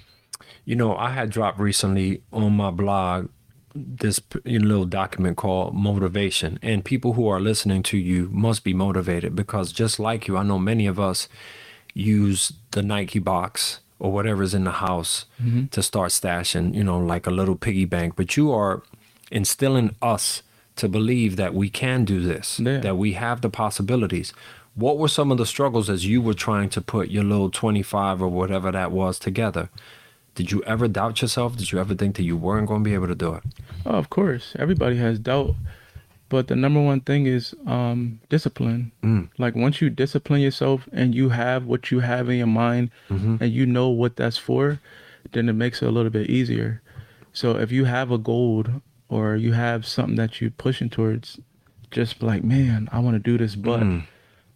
[0.66, 3.28] You know, I had dropped recently on my blog
[3.76, 8.28] this p- you know, little document called motivation, and people who are listening to you
[8.32, 11.28] must be motivated because just like you, I know many of us
[11.94, 15.66] use the Nike box or whatever's in the house mm-hmm.
[15.66, 18.14] to start stashing, you know, like a little piggy bank.
[18.16, 18.82] But you are
[19.30, 20.42] instilling us
[20.76, 22.78] to believe that we can do this, Yeah.
[22.78, 24.32] that we have the possibilities.
[24.74, 28.20] What were some of the struggles as you were trying to put your little 25
[28.20, 29.70] or whatever that was together?
[30.34, 31.56] Did you ever doubt yourself?
[31.56, 33.44] Did you ever think that you weren't going to be able to do it?
[33.86, 35.54] Oh, of course, everybody has doubt,
[36.34, 38.90] but the number one thing is um, discipline.
[39.02, 39.28] Mm.
[39.38, 43.36] Like once you discipline yourself and you have what you have in your mind, Mm-hmm.
[43.40, 44.80] and you know what that's for,
[45.32, 46.82] then it makes it a little bit easier.
[47.32, 48.64] So if you have a goal
[49.08, 51.38] or you have something that you're pushing towards,
[51.90, 54.02] just be like, man, I want to do this, but Mm.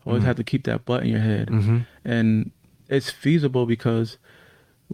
[0.05, 1.79] always have to keep that butt in your head, Mm-hmm.
[2.05, 2.51] and
[2.88, 4.19] it's feasible because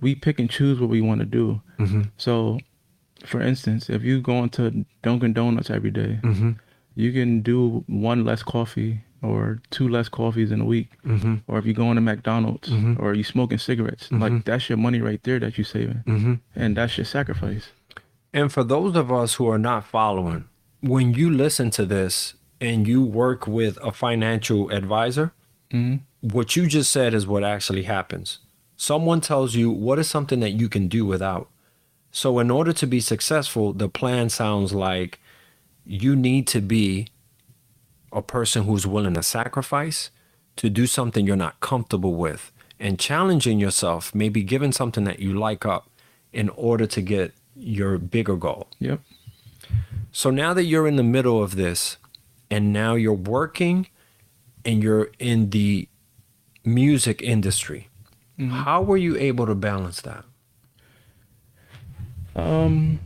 [0.05, 1.63] we pick and choose what we want to do.
[1.79, 2.03] Mm-hmm.
[2.19, 2.59] So,
[3.25, 6.53] for instance, if you go into Dunkin' Donuts every day, Mm-hmm.
[6.95, 10.89] You can do one less coffee or two less coffees in a week.
[11.07, 11.37] Mm-hmm.
[11.49, 12.99] Or if you go into McDonald's Mhm.
[13.01, 16.35] or you smoking cigarettes, like that's your money right there that you're saving, Mm-hmm.
[16.55, 17.69] and that's your sacrifice.
[18.33, 20.45] And for those of us who are not following,
[20.81, 25.33] when you listen to this and you work with a financial advisor,
[25.71, 28.39] hmm what you just said is what actually happens.
[28.77, 31.49] Someone tells you what is something that you can do without.
[32.13, 35.21] So, in order to be successful, the plan sounds like
[35.87, 37.09] you need to be
[38.13, 40.11] a person who's willing to sacrifice
[40.57, 45.33] to do something you're not comfortable with and challenging yourself, maybe giving something that you
[45.39, 45.89] like up
[46.33, 48.69] in order to get your bigger goal.
[48.79, 49.01] Yep.
[50.13, 51.97] So now that you're in the middle of this
[52.51, 53.89] and now you're working
[54.65, 55.89] and you're in the
[56.65, 57.89] music industry,
[58.39, 58.51] Mhm.
[58.51, 60.25] how were you able to balance that?
[62.37, 63.01] Um,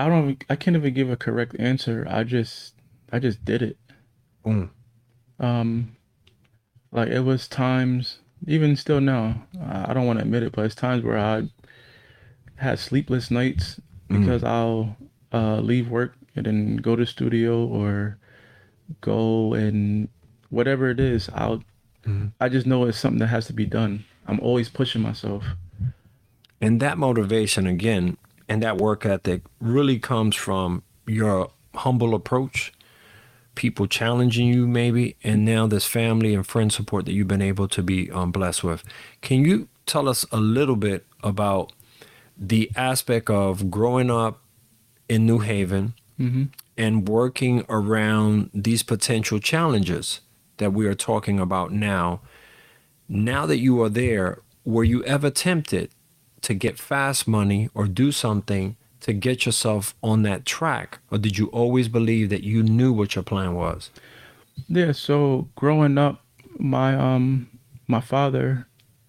[0.00, 0.44] I don't.
[0.48, 2.06] I can't even give a correct answer.
[2.08, 2.74] I just,
[3.12, 3.76] I just did it.
[4.46, 4.70] Mm.
[5.38, 5.96] Um,
[6.90, 9.42] like it was times, even still now.
[9.62, 11.48] I don't want to admit it, but it's times where I
[12.56, 14.96] had sleepless nights because I'll
[15.32, 18.18] uh, leave work and then go to studio or
[19.00, 20.08] go and
[20.48, 21.28] whatever it is.
[21.34, 21.62] I'll.
[22.06, 22.32] Mhm.
[22.40, 24.04] I just know it's something that has to be done.
[24.26, 25.44] I'm always pushing myself.
[26.60, 28.16] And that motivation, again,
[28.50, 32.72] and that work ethic really comes from your humble approach,
[33.54, 37.68] people challenging you, maybe, and now this family and friend support that you've been able
[37.68, 38.82] to be um, blessed with.
[39.22, 41.72] Can you tell us a little bit about
[42.36, 44.40] the aspect of growing up
[45.08, 46.44] in New Haven hmm
[46.76, 50.20] and working around these potential challenges
[50.56, 52.20] that we are talking about now?
[53.06, 55.90] Now that you are there, were you ever tempted
[56.42, 60.98] to get fast money or do something to get yourself on that track?
[61.10, 63.90] Or did you always believe that you knew what your plan was?
[64.68, 66.22] Yeah, so growing up,
[66.58, 67.48] my um
[67.86, 68.66] my father,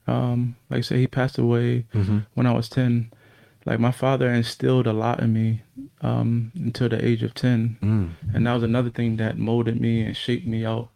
[0.08, 2.20] um, like I said, he passed away Mm-hmm.
[2.36, 3.12] when I was ten.
[3.66, 5.62] Like my father instilled a lot in me
[6.02, 7.78] um until the age of ten.
[7.82, 8.10] Mm.
[8.36, 10.90] And that was another thing that molded me and shaped me out.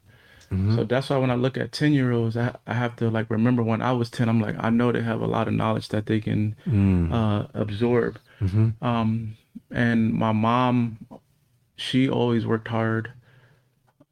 [0.51, 0.75] Mhm.
[0.75, 3.29] So that's why when I look at ten year olds, I I have to like
[3.29, 5.89] remember when I was ten, I'm like, I know they have a lot of knowledge
[5.89, 7.11] that they can Mm.
[7.11, 8.19] uh absorb.
[8.41, 8.83] Mm-hmm.
[8.85, 9.37] Um,
[9.71, 10.97] and my mom,
[11.75, 13.11] she always worked hard.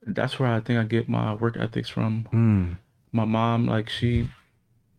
[0.06, 2.28] That's where I think I get my work ethics from.
[2.34, 2.78] Mm.
[3.12, 4.30] My mom, like she,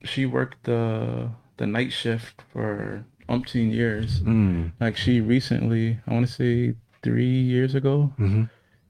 [0.05, 4.21] she worked the the night shift for umpteen years.
[4.21, 4.73] Mm.
[4.81, 8.45] Like she recently, I want to say three years ago, Mm-hmm.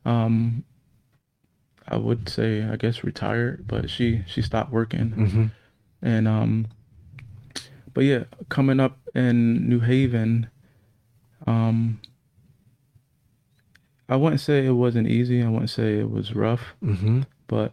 [0.08, 0.64] um,
[1.88, 5.10] I would say I guess retired, but she she stopped working.
[5.10, 5.44] Mm-hmm.
[6.02, 6.66] And um
[7.92, 10.48] but yeah, coming up in New Haven,
[11.46, 12.00] um
[14.08, 17.22] I wouldn't say it wasn't easy, I wouldn't say it was rough, Mm-hmm.
[17.46, 17.72] but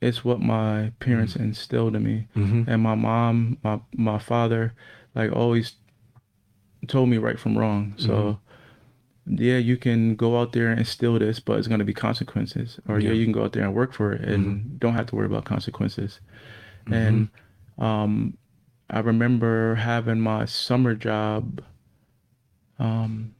[0.00, 2.28] it's what my parents instilled in me.
[2.36, 2.68] Mm-hmm.
[2.70, 4.74] And my mom, my my father,
[5.14, 5.72] like always
[6.86, 7.94] told me right from wrong.
[7.96, 8.38] So
[9.26, 12.78] yeah, you can go out there and steal this, but it's gonna be consequences.
[12.88, 13.14] Or yeah, Yeah.
[13.14, 15.44] you can go out there and work for it and don't have to worry about
[15.44, 16.20] consequences.
[16.90, 17.28] And
[17.78, 18.36] um,
[18.90, 21.62] I remember having my summer job.
[22.78, 23.34] Um,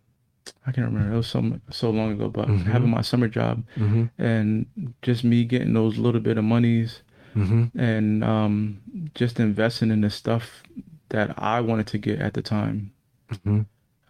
[0.66, 1.12] I can't remember.
[1.14, 2.64] It was so so long ago, but Mhm.
[2.64, 4.04] having my summer job Mm-hmm.
[4.18, 4.66] and
[5.02, 7.02] just me getting those little bit of monies
[7.36, 7.78] Mm-hmm.
[7.78, 8.80] and um,
[9.14, 10.62] just investing in the stuff
[11.10, 12.92] that I wanted to get at the time.
[13.30, 13.60] Mm-hmm.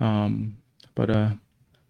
[0.04, 0.56] Um,
[0.94, 1.30] but uh,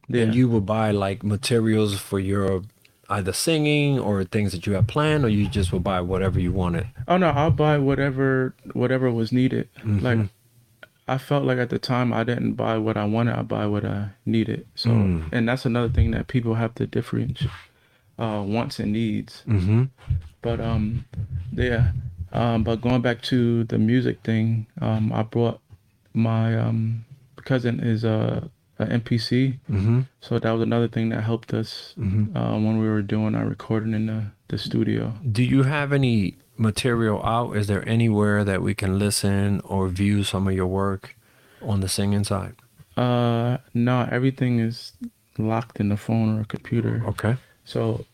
[0.08, 2.62] yeah, And you would buy like materials for your
[3.08, 6.52] either singing or things that you have planned, or you just would buy whatever you
[6.52, 6.86] wanted.
[7.08, 9.68] oh no, I'll buy whatever whatever was needed.
[9.84, 10.28] Like Mhm.
[11.08, 13.84] I felt like at the time I didn't buy what I wanted, I buy what
[13.84, 14.66] I needed.
[14.74, 15.28] So Mm.
[15.32, 17.50] and that's another thing that people have to differentiate
[18.18, 19.42] uh, wants and needs.
[19.46, 19.84] Mm-hmm.
[20.42, 21.04] But um,
[21.52, 21.92] yeah.
[22.32, 25.60] Um, but going back to the music thing, um, I brought
[26.12, 27.04] my um
[27.44, 30.00] cousin is a, a NPC, Mm-hmm.
[30.20, 32.36] so that was another thing that helped us Mm-hmm.
[32.36, 35.14] uh, when we were doing our recording in the the studio.
[35.32, 37.56] Do you have any material out?
[37.56, 41.16] Is there anywhere that we can listen or view some of your work
[41.62, 42.54] on the singing side?
[42.96, 44.92] Uh, no, everything is
[45.38, 47.02] locked in the phone or computer.
[47.08, 47.36] Okay.
[47.64, 48.04] So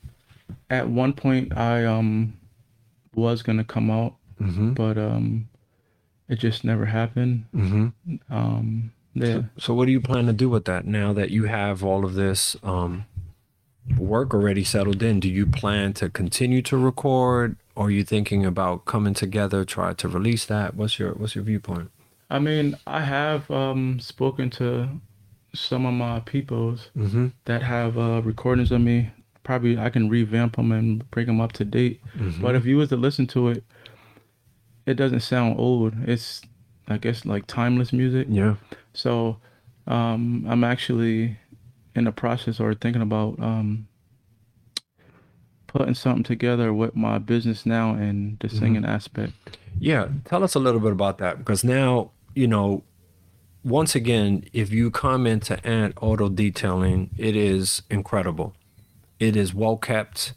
[0.71, 2.35] at one point I um
[3.15, 4.73] was gonna come out, Mm-hmm.
[4.73, 5.49] but um
[6.29, 7.45] it just never happened.
[7.55, 7.89] Mm-hmm.
[8.35, 9.43] Um yeah.
[9.59, 12.15] So what do you plan to do with that now that you have all of
[12.15, 13.05] this um,
[13.99, 15.21] work already settled in?
[15.21, 17.57] Do you plan to continue to record?
[17.75, 20.75] Or are you thinking about coming together, try to release that?
[20.75, 21.91] What's your What's your viewpoint?
[22.31, 24.89] I mean, I have um spoken to
[25.55, 27.29] some of my peoples Mm-hmm.
[27.47, 29.11] that have uh recordings of me.
[29.43, 32.01] Probably I can revamp them and bring them up to date.
[32.41, 33.65] But if you was to listen to it,
[34.87, 35.95] it doesn't sound old.
[36.07, 36.43] It's
[36.89, 38.27] I guess like timeless music.
[38.31, 38.57] yeah.
[38.95, 39.39] So
[39.87, 41.39] um, I'm actually
[41.95, 43.89] in the process or thinking about um,
[45.67, 49.33] putting something together with my business now and the singing aspect.
[49.79, 52.85] Yeah, tell us a little bit about that because now, you know,
[53.65, 58.55] once again, if you come into Ant Auto Detailing, it is incredible.
[59.19, 60.35] It is well kept,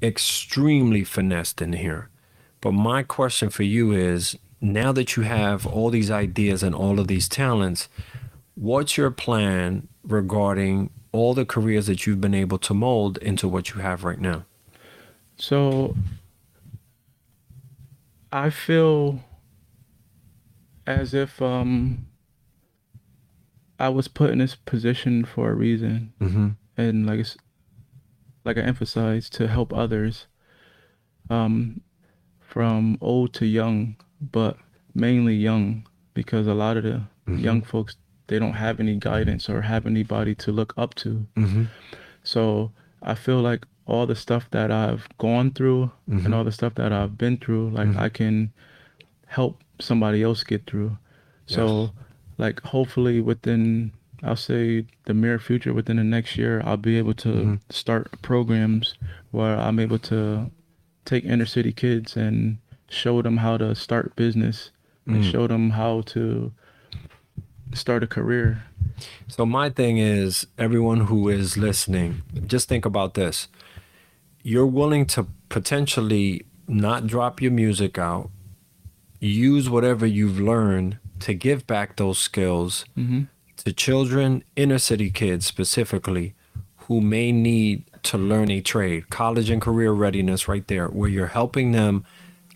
[0.00, 2.10] extremely finessed in here.
[2.60, 6.98] But my question for you is now that you have all these ideas and all
[6.98, 7.88] of these talents,
[8.54, 13.70] what's your plan regarding all the careers that you've been able to mold into what
[13.70, 14.44] you have right now?
[15.36, 15.96] So
[18.32, 19.20] I feel
[20.86, 22.06] as if um,
[23.78, 26.12] I was put in this position for a reason.
[26.20, 26.48] Mm-hmm.
[26.76, 27.36] and like it's,
[28.44, 30.26] like I emphasized to help others
[31.30, 31.80] um
[32.40, 34.56] from old to young but
[34.94, 36.90] mainly young because a lot of the
[37.28, 37.38] mm-hmm.
[37.38, 37.96] young folks
[38.26, 41.26] they don't have any guidance or have anybody to look up to.
[41.36, 41.64] Mm-hmm.
[42.22, 42.72] so
[43.02, 46.32] I feel like all the stuff that I've gone through and mm-hmm.
[46.34, 48.00] all the stuff that I've been through like mm-hmm.
[48.00, 48.52] I can
[49.26, 50.96] help somebody else get through.
[51.46, 51.90] So
[52.38, 57.14] like hopefully within I'll say the near future within the next year I'll be able
[57.14, 58.94] to start programs
[59.32, 60.50] where I'm able to
[61.04, 62.58] take inner city kids and
[62.94, 64.70] show them how to start business
[65.06, 66.52] and show them how to
[67.74, 68.62] start a career.
[69.28, 73.48] So my thing is, everyone who is listening, just think about this.
[74.42, 78.30] You're willing to potentially not drop your music out,
[79.20, 83.28] use whatever you've learned to give back those skills Mhm.
[83.58, 86.34] to children, inner city kids specifically,
[86.86, 91.28] who may need to learn a trade, college and career readiness right there, where you're
[91.28, 92.04] helping them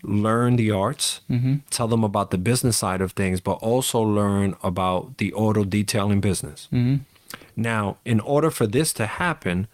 [0.03, 1.21] learn the arts,
[1.69, 6.21] tell them about the business side of things, but also learn about the auto detailing
[6.21, 6.67] business.
[6.71, 7.01] Mhm.
[7.55, 9.67] Now, in order for this to happen,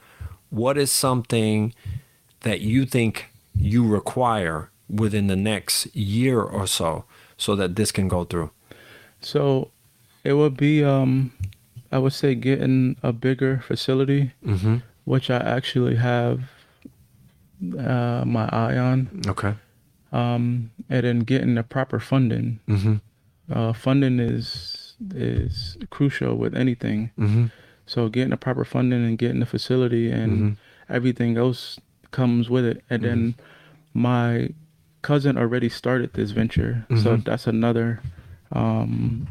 [0.49, 1.73] what is something
[2.41, 7.05] that you think you require within the next year or so
[7.37, 8.49] so that this can go through?
[9.21, 9.69] So
[10.23, 11.31] it would be um
[11.91, 14.77] I would say getting a bigger facility Mm-hmm.
[15.05, 16.39] which I actually have
[17.77, 19.53] uh, my eye on Okay.
[20.15, 22.59] Um and then getting the proper funding.
[22.67, 22.95] Mm-hmm.
[23.51, 27.11] Uh, funding is is crucial with anything.
[27.19, 27.45] Mm-hmm.
[27.85, 30.57] So getting the proper funding and getting the facility and
[30.89, 31.79] everything else
[32.11, 32.77] comes with it.
[32.89, 33.35] And then
[33.93, 34.49] my
[35.01, 37.99] cousin already started this venture, so that's another
[38.51, 39.27] um,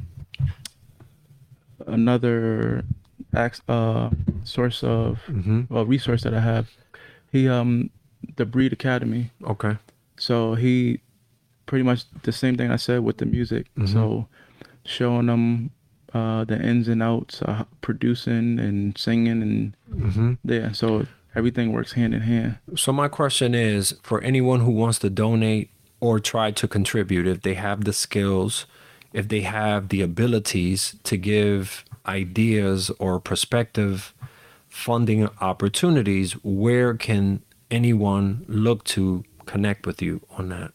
[1.86, 2.84] another
[3.34, 4.10] ac- uh,
[4.44, 5.62] source of Mm-hmm.
[5.72, 6.68] well resource that I have.
[7.32, 7.90] He um
[8.36, 9.30] the Breed Academy.
[9.42, 9.76] Okay.
[10.16, 11.00] So he
[11.66, 13.66] pretty much the same thing I said with the music.
[13.86, 14.28] So
[14.84, 15.70] showing them
[16.12, 20.34] uh, the ins and outs, uh, producing and singing, and Mm-hmm.
[20.44, 20.72] yeah.
[20.72, 22.58] So everything works hand in hand.
[22.76, 27.42] So my question is for anyone who wants to donate or try to contribute, if
[27.42, 28.66] they have the skills,
[29.12, 34.12] if they have the abilities to give ideas or perspective
[34.68, 40.72] funding opportunities, where can anyone look to connect with you on that?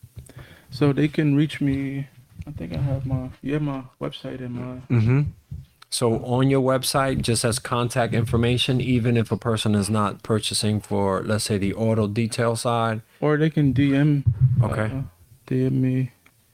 [0.70, 2.08] So they can reach me.
[2.48, 5.22] I think I have my you have my website and my Mm-hmm.
[5.92, 10.80] So on your website, just as contact information, even if a person is not purchasing
[10.80, 13.02] for, let's say, the auto detail side.
[13.20, 14.24] or they can DM.
[14.64, 14.96] Okay.
[14.96, 15.02] uh,
[15.48, 16.12] DM me.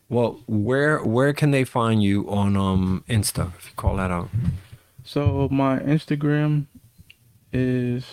[0.07, 4.29] Well, where where can they find you on um Insta if you call that out?
[5.03, 6.67] So my Instagram
[7.51, 8.05] is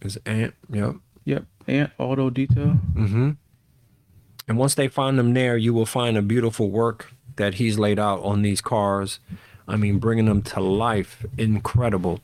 [0.00, 0.54] Is Ant?
[0.70, 0.96] Yep.
[1.24, 2.78] Yep, Ant Auto Detail.
[2.94, 3.30] Mm-hmm.
[4.48, 7.98] And once they find them there, you will find a beautiful work that he's laid
[7.98, 9.20] out on these cars.
[9.66, 12.20] I mean, bringing them to life, incredible.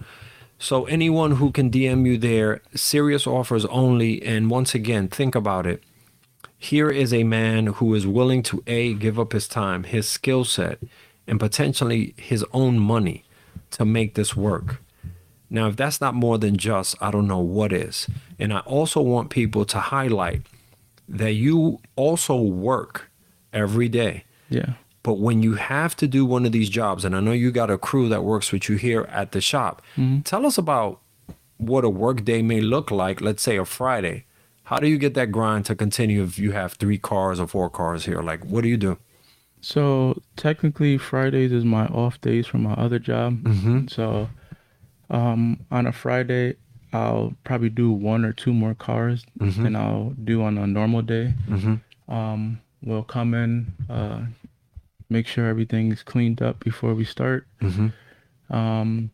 [0.59, 4.23] So anyone who can DM you there, serious offers only.
[4.23, 5.83] And once again, think about it.
[6.57, 10.45] Here is a man who is willing to a give up his time, his skill
[10.45, 10.79] set,
[11.27, 13.25] and potentially his own money
[13.73, 14.81] to make this work.
[15.55, 18.09] Now, if that's not more than just, I don't know what is.
[18.41, 20.43] And I also want people to highlight
[21.09, 23.09] that you also work
[23.53, 24.25] every day.
[24.51, 24.73] Yeah.
[25.05, 27.71] But when you have to do one of these jobs, and I know you got
[27.71, 29.81] a crew that works with you here at the shop,
[30.25, 31.01] tell us about
[31.59, 34.25] what a work day may look like, let's say a Friday.
[34.65, 37.71] How do you get that grind to continue if you have three cars or four
[37.71, 38.23] cars here?
[38.23, 38.99] Like, what do you do?
[39.61, 43.43] So technically, Fridays is my off days from my other job.
[43.43, 43.89] Mhm.
[43.89, 44.29] So
[45.19, 46.57] um, on a Friday,
[46.93, 49.25] I'll probably do one or two more cars
[49.63, 51.35] than I'll do on a normal day.
[51.49, 51.81] Mhm.
[52.09, 54.21] Um, we'll come in, uh,
[55.11, 57.47] make sure everything's cleaned up before we start.
[57.61, 57.93] Mhm.
[58.51, 59.11] Um,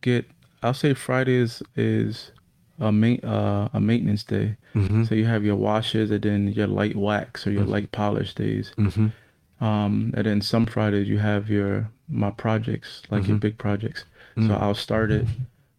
[0.00, 0.24] get,
[0.62, 2.32] I'll say Fridays is
[2.80, 4.56] a ma- uh, a maintenance day.
[4.74, 5.06] Mhm.
[5.08, 8.72] So you have your washes and then your light wax or your light polish days.
[8.76, 9.12] Mhm.
[9.60, 14.04] Um, and then some Fridays you have your my projects, like your big projects.
[14.36, 14.48] Mm.
[14.48, 15.26] So I'll start it,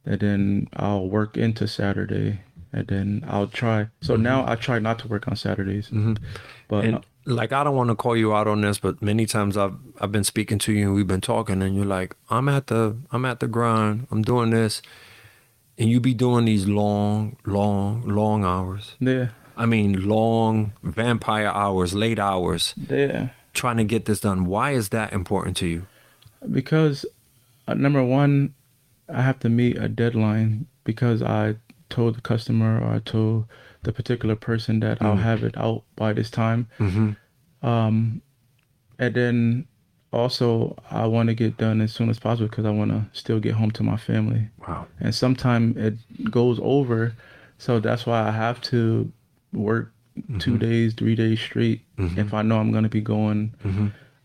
[0.05, 2.41] and then I'll work into Saturday,
[2.71, 3.87] and then I'll try.
[4.01, 4.23] So mm-hmm.
[4.23, 6.13] now I try not to work on Saturdays, mm-hmm.
[6.67, 9.55] but And like, I don't want to call you out on this, but many times
[9.57, 12.67] I've I've been speaking to you and we've been talking, and you're like, I'm at
[12.67, 14.81] the I'm at the grind, I'm doing this,
[15.77, 18.95] and you be doing these long, long, long hours.
[18.99, 23.29] yeah, I mean, long vampire hours, late hours, yeah.
[23.53, 24.45] trying to get this done.
[24.45, 25.87] Why is that important to you?
[26.51, 27.05] Because
[27.67, 28.53] uh, number one,
[29.09, 31.55] I have to meet a deadline because I
[31.89, 33.45] told the customer or I told
[33.83, 36.67] the particular person that I'll have it out by this time.
[36.79, 37.67] Mm-hmm.
[37.67, 38.21] Um,
[38.97, 39.67] and then
[40.11, 43.39] also I want to get done as soon as possible because I want to still
[43.39, 44.49] get home to my family.
[44.67, 44.87] Wow.
[44.99, 47.13] And sometimes it goes over,
[47.57, 49.11] so that's why I have to
[49.51, 49.91] work
[50.39, 51.81] two days, three days straight
[52.17, 53.53] if I know I'm gonna be going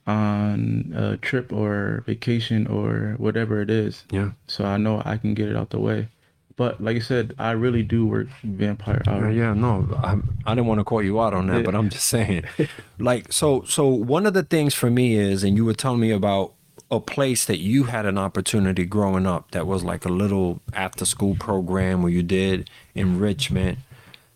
[0.09, 4.05] on a trip or vacation or whatever it is.
[4.11, 4.31] Yeah.
[4.47, 6.09] So I know I can get it out the way.
[6.57, 9.37] But like I said, I really do work vampire hours.
[9.37, 11.63] yeah, no, I, I didn't want to call you out on that, Yeah.
[11.63, 12.45] but I'm just saying,
[12.99, 16.11] like, so, so one of the things for me is, and you were telling me
[16.11, 16.55] about
[16.91, 21.05] a place that you had an opportunity growing up that was like a little after
[21.05, 23.79] school program where you did enrichment.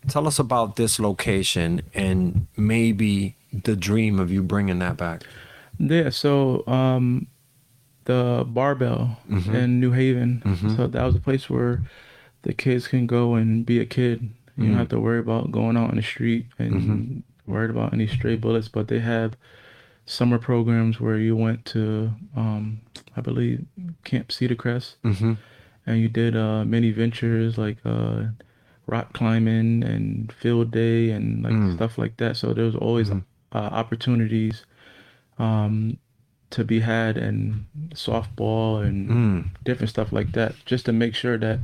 [0.07, 5.23] Tell us about this location and maybe the dream of you bringing that back.
[5.79, 7.27] Yeah, so um,
[8.05, 9.19] the barbell
[9.55, 10.41] in New Haven.
[10.75, 11.81] So that was a place where
[12.43, 14.29] the kids can go and be a kid.
[14.57, 18.07] You don't have to worry about going out on the street and worried about any
[18.07, 18.67] stray bullets.
[18.67, 19.35] But they have
[20.05, 22.81] summer programs where you went to, um,
[23.17, 23.65] I believe,
[24.03, 25.33] Camp Cedar Crest, Mm-hmm.
[25.87, 28.25] and you did uh, many ventures like uh,
[28.85, 32.37] rock climbing and field day and like stuff like that.
[32.37, 33.09] So there was always
[33.53, 34.65] uh, opportunities
[35.39, 35.97] um,
[36.51, 37.65] to be had and
[37.95, 39.49] softball and Mm.
[39.63, 41.59] different stuff like that, just to make sure that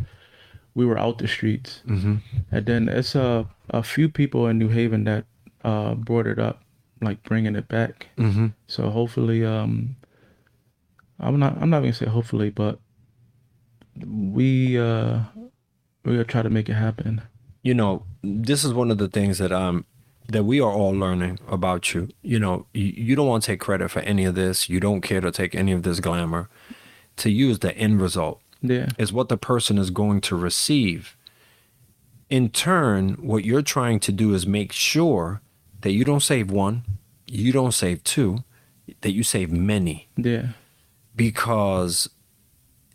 [0.73, 1.81] we were out the streets.
[1.87, 2.15] Mm-hmm.
[2.51, 5.25] And then it's a a few people in New Haven that
[5.63, 6.63] uh, brought it up,
[7.01, 8.07] like bringing it back.
[8.17, 8.47] Mm-hmm.
[8.67, 9.95] So hopefully, um,
[11.19, 12.79] I'm not I'm not gonna say hopefully, but
[14.05, 15.19] we uh,
[16.03, 17.21] we're gonna try to make it happen.
[17.61, 19.85] you know, this is one of the things that um
[20.29, 22.09] that we are all learning about you.
[22.21, 24.69] You know, you, you don't want to take credit for any of this.
[24.69, 26.49] You don't care to take any of this glamour.
[27.17, 31.17] To use the end result Yeah, is what the person is going to receive.
[32.29, 35.41] In turn, what you're trying to do is make sure
[35.81, 36.83] that you don't save one,
[37.27, 38.43] you don't save two,
[39.01, 40.49] that you save many yeah,
[41.15, 42.09] because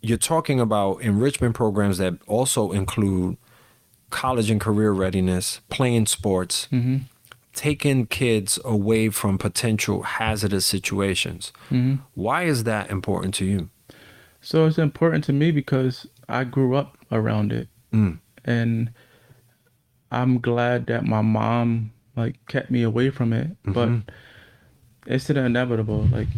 [0.00, 3.36] you're talking about enrichment programs that also include
[4.10, 6.98] college and career readiness, playing sports, hmm
[7.54, 11.52] taking kids away from potential hazardous situations.
[11.68, 13.70] hmm Why is that important to you?
[14.40, 18.18] So it's important to me because I grew up around it, Mm.
[18.44, 18.90] and
[20.10, 23.56] I'm glad that my mom like kept me away from it.
[23.64, 23.88] But
[25.06, 26.08] it's the inevitable.
[26.12, 26.28] Like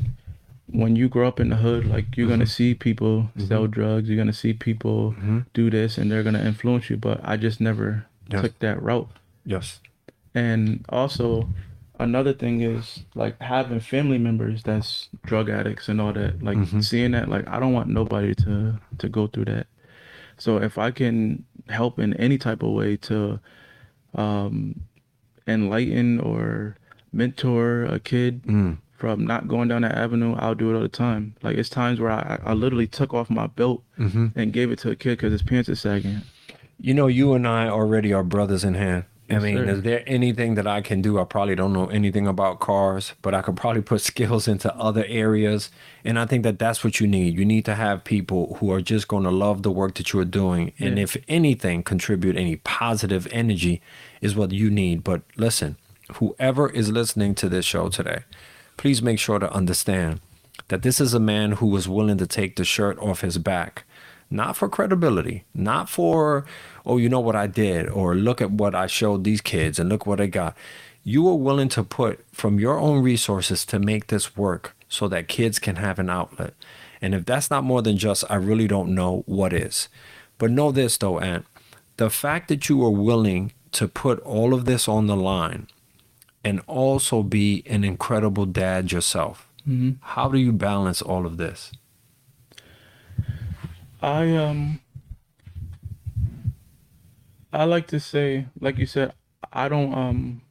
[0.69, 4.09] when you grow up in the hood, like you're gonna see people sell drugs.
[4.09, 5.15] You're gonna see people
[5.55, 6.97] do this, and they're gonna influence you.
[6.97, 8.43] But I just never Yes.
[8.43, 9.09] took that route.
[9.45, 9.81] Yes.
[10.37, 11.49] And also,
[11.99, 16.43] another thing is like having family members that's drug addicts and all that.
[16.43, 19.67] Like seeing that, like I don't want nobody to to go through that.
[20.39, 23.41] So if I can help in any type of way to
[24.15, 24.81] um,
[25.47, 26.77] enlighten or
[27.13, 28.77] mentor a kid Mm.
[28.99, 31.35] from not going down that avenue, I'll do it all the time.
[31.43, 34.27] Like it's times where I, I literally took off my belt Mm-hmm.
[34.39, 36.21] and gave it to a kid because his pants are sagging.
[36.79, 39.05] You know, you and I already are brothers in hand.
[39.29, 41.19] I mean, is there anything that I can do?
[41.19, 45.05] I probably don't know anything about cars, but I could probably put skills into other
[45.09, 45.71] areas.
[46.05, 47.35] And I think that that's what you need.
[47.35, 50.25] You need to have people who are just going to love the work that you're
[50.25, 50.73] doing.
[50.79, 53.83] And if anything, contribute any positive energy
[54.21, 55.03] is what you need.
[55.03, 55.77] But listen,
[56.15, 58.23] whoever is listening to this show today,
[58.77, 60.21] please make sure to understand
[60.69, 63.85] that this is a man who was willing to take the shirt off his back
[64.31, 66.45] not for credibility, not for,
[66.85, 69.89] oh, you know what I did, or look at what I showed these kids and
[69.89, 70.57] look what I got.
[71.05, 75.29] You were willing to put from your own resources to make this work so that
[75.29, 76.55] kids can have an outlet.
[77.01, 79.89] And if that's not more than just, I really don't know what is.
[80.39, 81.47] But know this though, Ant,
[81.97, 85.69] the fact that you are willing to put all of this on the line
[86.45, 89.93] and also be an incredible dad yourself, mm-hmm.
[90.01, 91.73] how do you balance all of this?
[94.03, 94.81] I um
[97.53, 99.13] I like to say, like you said,
[99.53, 100.43] I don't um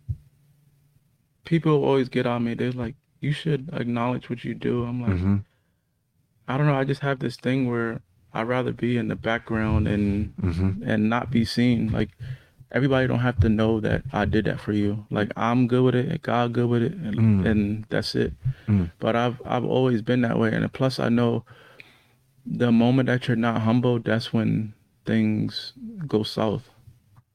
[1.45, 2.53] people always get on me.
[2.55, 4.83] They're like, you should acknowledge what you do.
[4.83, 5.43] I'm like, Mhm.
[6.47, 8.01] I don't know, I just have this thing where
[8.33, 10.81] I'd rather be in the background and Mhm.
[10.85, 11.91] and not be seen.
[11.91, 12.09] Like
[12.71, 15.05] everybody don't have to know that I did that for you.
[15.09, 17.45] Like I'm good with it, and God good with it, and, Mm.
[17.45, 18.33] and that's it.
[18.67, 18.91] Mm.
[18.99, 21.45] But I've I've always been that way, and plus I know
[22.45, 24.73] the moment that you're not humble, that's when
[25.05, 25.73] things
[26.07, 26.69] go south.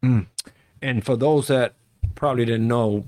[0.03, 0.21] Hmm.
[0.81, 1.75] And for those that
[2.15, 3.07] probably didn't know,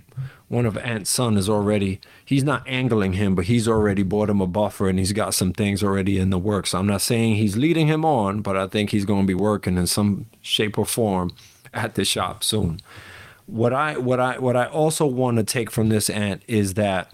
[0.49, 4.41] one of Ant's son is already, he's not angling him, but he's already bought him
[4.41, 6.75] a buffer and he's got some things already in the works.
[6.75, 9.79] I'm not saying he's leading him on, but I think he's going to be working
[9.79, 11.33] in some shape or form
[11.73, 12.81] at the shop soon.
[13.47, 17.13] What I what I what I also want to take from this Ant is that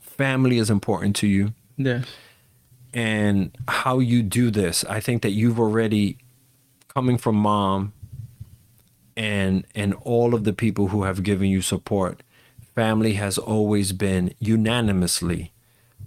[0.00, 2.06] family is important to you Yes.
[2.92, 4.84] And how you do this.
[4.84, 6.18] I think that you've already
[6.88, 7.92] coming from mom
[9.16, 12.22] and and all of the people who have given you support.
[12.74, 15.52] Family has always been unanimously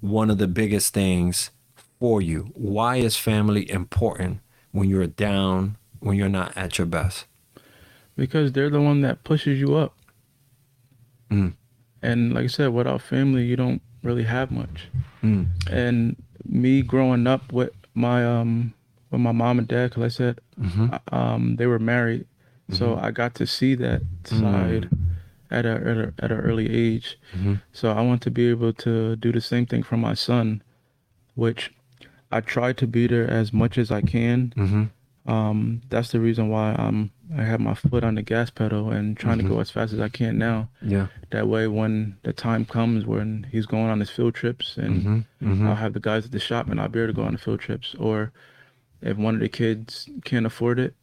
[0.01, 1.51] one of the biggest things
[1.99, 2.51] for you.
[2.55, 4.39] Why is family important
[4.71, 7.25] when you're down, when you're not at your best?
[8.15, 9.95] Because they're the one that pushes you up.
[11.29, 11.53] Mm.
[12.01, 14.89] And like I said, without family, you don't really have much.
[15.23, 15.47] Mm.
[15.69, 18.73] And me growing up with my um
[19.11, 20.99] with my mom and dad, because I said Mhm.
[21.13, 22.25] um they were married,
[22.71, 24.89] so I got to see that side
[25.51, 27.17] at a at a at an early age.
[27.37, 27.61] Mhm.
[27.71, 30.61] So I want to be able to do the same thing for my son,
[31.35, 31.71] which
[32.31, 34.53] I try to be there as much as I can.
[34.55, 34.89] Mhm.
[35.31, 39.17] Um, that's the reason why I'm I have my foot on the gas pedal and
[39.17, 40.69] trying to go as fast as I can now.
[40.81, 41.07] Yeah.
[41.31, 45.25] That way, when the time comes when he's going on his field trips, and Mhm.
[45.41, 45.67] Mhm.
[45.67, 47.39] I'll have the guys at the shop, and I'll be able to go on the
[47.39, 47.95] field trips.
[47.97, 48.31] Or
[49.01, 50.93] if one of the kids can't afford it,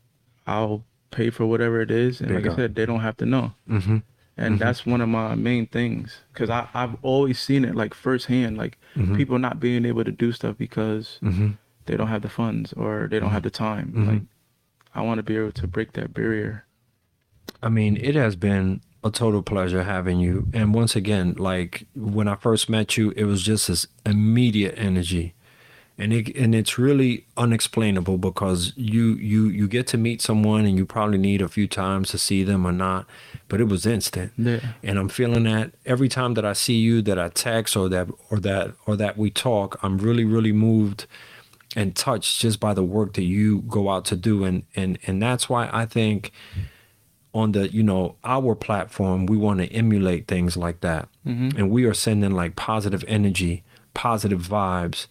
[0.46, 2.20] I'll pay for whatever it is.
[2.20, 3.52] And There like I said, they don't have to know.
[3.68, 4.02] Mhm.
[4.36, 8.78] And that's one of my main things because I've always seen it like firsthand, like
[9.16, 11.18] people not being able to do stuff because
[11.86, 13.92] they don't have the funds or they don't have the time.
[14.06, 14.22] Like
[14.94, 16.64] I want to be able to break that barrier.
[17.62, 20.48] I mean, it has been a total pleasure having you.
[20.52, 25.34] And once again, like when I first met you, it was just this immediate energy.
[25.96, 30.78] And it and it's really unexplainable because you you you get to meet someone and
[30.78, 33.06] you probably need a few times to see them or not,
[33.48, 34.32] but it was instant.
[34.38, 34.60] Yeah.
[34.82, 38.08] And I'm feeling that every time that I see you, that I text or that
[38.30, 41.06] or that or that we talk, I'm really really moved
[41.76, 45.22] and touched just by the work that you go out to do and and and
[45.22, 46.32] that's why I think
[47.32, 51.56] on the you know our platform we want to emulate things like that Mhm.
[51.56, 53.62] and we are sending like positive energy
[53.94, 55.06] positive vibes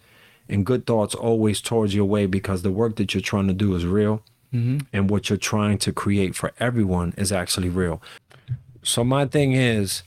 [0.50, 3.74] and good thoughts always towards your way because the work that you're trying to do
[3.76, 4.22] is real
[4.54, 4.80] Mm-hmm.
[4.92, 8.02] and what you're trying to create for everyone is actually real
[8.82, 10.02] so my thing is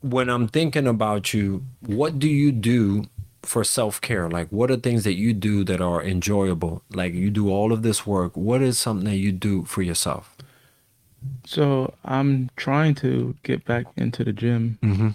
[0.00, 3.04] when i'm thinking about you what do you do
[3.48, 7.48] for self-care like what are things that you do that are enjoyable like you do
[7.50, 10.36] all of this work what is something that you do for yourself
[11.44, 14.78] So I'm trying to get back into the gym.
[14.82, 15.08] mm-hmm.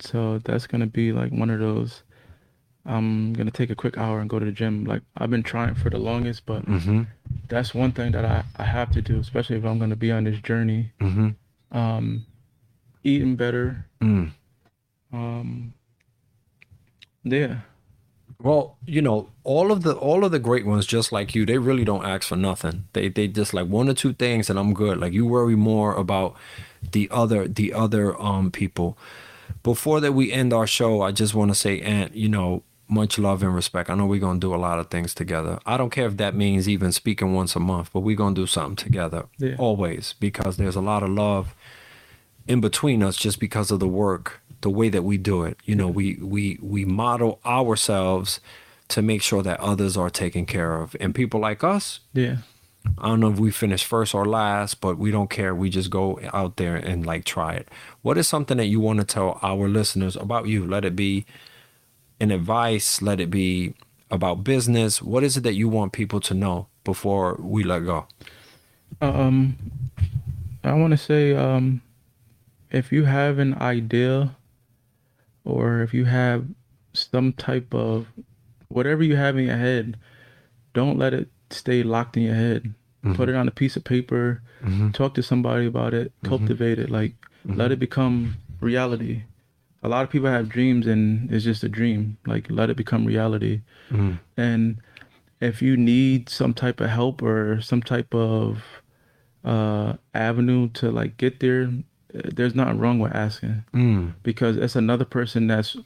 [0.00, 2.02] So that's gonna be like one of those.
[2.84, 4.84] I'm gonna take a quick hour and go to the gym.
[4.84, 7.02] Like I've been trying for the longest, but Mm-hmm.
[7.48, 10.24] that's one thing that I, I have to do, especially if I'm gonna be on
[10.24, 10.90] this journey.
[11.00, 11.28] Mm-hmm.
[11.76, 12.26] Um,
[13.04, 13.86] eating better.
[14.02, 14.32] Mm.
[15.12, 15.72] Um,
[17.26, 17.58] yeah.
[18.42, 21.58] Well, you know, all of the all of the great ones, just like you, they
[21.58, 22.86] really don't ask for nothing.
[22.94, 24.98] They they just like one or two things, and I'm good.
[24.98, 26.36] Like you worry more about
[26.92, 28.98] the other the other um people.
[29.64, 33.18] Before that we end our show, I just want to say, Ant, you know, much
[33.18, 33.90] love and respect.
[33.90, 35.58] I know we're gonna do a lot of things together.
[35.66, 38.46] I don't care if that means even speaking once a month, but we're gonna do
[38.46, 39.56] something together Yeah.
[39.58, 41.55] always because there's a lot of love
[42.48, 45.56] in between us just because of the work, the way that we do it.
[45.64, 48.40] You know, we we we model ourselves
[48.88, 50.94] to make sure that others are taken care of.
[51.00, 52.36] And people like us, Yeah.
[52.98, 55.56] I don't know if we finish first or last, but we don't care.
[55.56, 57.68] We just go out there and like try it.
[58.02, 60.64] What is something that you want to tell our listeners about you?
[60.64, 61.26] Let it be
[62.20, 63.74] an advice, let it be
[64.08, 65.02] about business.
[65.02, 68.06] What is it that you want people to know before we let go?
[69.00, 69.56] Um,
[70.62, 71.82] I want to say, um,
[72.76, 74.36] if you have an idea,
[75.44, 76.44] or if you have
[76.92, 78.06] some type of
[78.68, 79.96] whatever you have in your head,
[80.74, 82.74] don't let it stay locked in your head.
[83.14, 83.40] Put it mm-hmm.
[83.40, 84.42] on a piece of paper.
[84.64, 84.90] Mm-hmm.
[84.90, 86.10] Talk to somebody about it.
[86.10, 86.28] Mm-hmm.
[86.28, 86.90] Cultivate it.
[86.90, 87.14] Like
[87.44, 89.22] let it become reality.
[89.84, 92.18] A lot of people have dreams and it's just a dream.
[92.26, 93.60] Like let it become reality.
[94.36, 94.78] And
[95.40, 98.64] if you need some type of help or some type of
[99.44, 101.70] uh, avenue to like get there,
[102.24, 104.14] there's nothing wrong with asking Mm.
[104.22, 105.76] because it's another person that's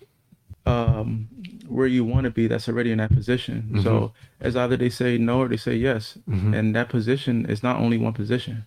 [0.66, 1.28] um,
[1.68, 3.80] where you want to be that's already in that position.
[3.82, 6.18] So it's either they say no or they say yes,
[6.54, 8.66] and that position is not only one position.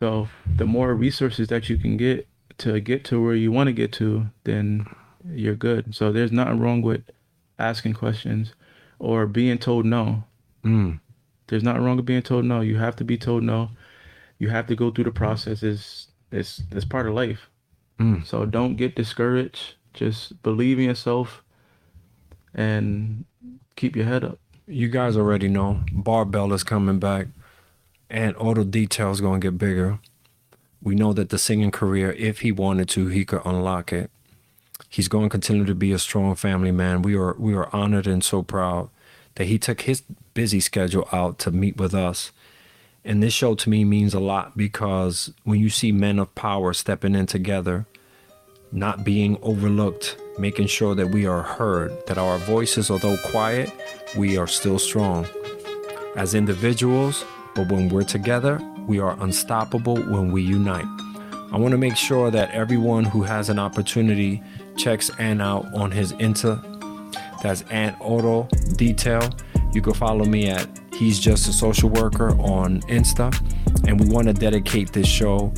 [0.00, 2.26] So the more resources that you can get
[2.58, 4.86] to get to where you want to get to, then
[5.30, 5.94] you're good.
[5.94, 7.02] So there's nothing wrong with
[7.58, 8.52] asking questions
[8.98, 10.24] or being told no.
[10.64, 10.98] Mm.
[11.46, 12.60] There's nothing wrong with being told no.
[12.62, 13.70] You have to be told no.
[14.38, 16.08] You have to go through the process.
[16.32, 17.48] It's it's part of life.
[18.00, 18.26] Mm.
[18.26, 19.74] So don't get discouraged.
[19.94, 21.42] Just believe in yourself
[22.54, 23.24] and
[23.76, 24.38] keep your head up.
[24.66, 27.28] You guys already know Barbell is coming back
[28.08, 29.98] and Auto Detail is going to get bigger.
[30.82, 34.10] We know that the singing career, if he wanted to, he could unlock it.
[34.88, 37.02] He's going to continue to be a strong family man.
[37.02, 38.90] We are we are honored and so proud
[39.36, 40.02] that he took his
[40.34, 42.32] busy schedule out to meet with us.
[43.04, 46.72] And this show to me means a lot because when you see men of power
[46.72, 47.86] stepping in together,
[48.70, 53.70] not being overlooked, making sure that we are heard, that our voices, although quiet,
[54.16, 55.26] we are still strong
[56.16, 57.24] as individuals,
[57.54, 60.86] but when we're together, we are unstoppable when we unite.
[61.52, 64.42] I want to make sure that everyone who has an opportunity
[64.76, 66.62] checks Ant out on his Insta.
[67.42, 69.28] That's Ant Auto Detail.
[69.72, 73.32] You can follow me at He's Just a Social Worker on Insta.
[73.88, 75.52] And we want to dedicate this show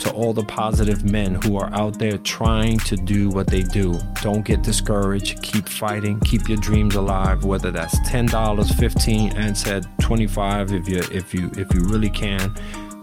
[0.00, 3.98] to all the positive men who are out there trying to do what they do.
[4.22, 5.42] Don't get discouraged.
[5.42, 6.18] Keep fighting.
[6.20, 7.44] Keep your dreams alive.
[7.44, 12.10] Whether that's ten dollars, fifteen, and said twenty-five if you if you if you really
[12.10, 12.54] can.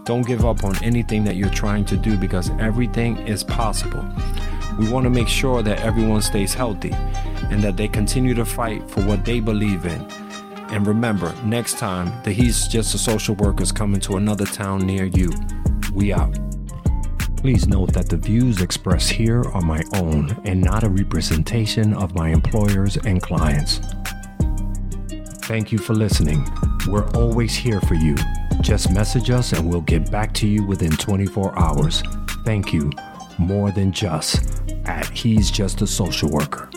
[0.04, 4.04] Don't give up on anything that you're trying to do because everything is possible.
[4.78, 6.92] We want to make sure that everyone stays healthy
[7.50, 10.00] and that they continue to fight for what they believe in.
[10.70, 15.04] And remember, next time, that He's Just a Social Worker coming to another town near
[15.04, 15.30] you.
[15.92, 16.38] We out.
[17.36, 22.14] Please note that the views expressed here are my own and not a representation of
[22.14, 23.80] my employers and clients.
[25.42, 26.46] Thank you for listening.
[26.88, 28.16] We're always here for you.
[28.60, 32.02] Just message us and we'll get back to you within 24 hours.
[32.44, 32.90] Thank you.
[33.38, 36.68] More than just at He's Just a Social Worker.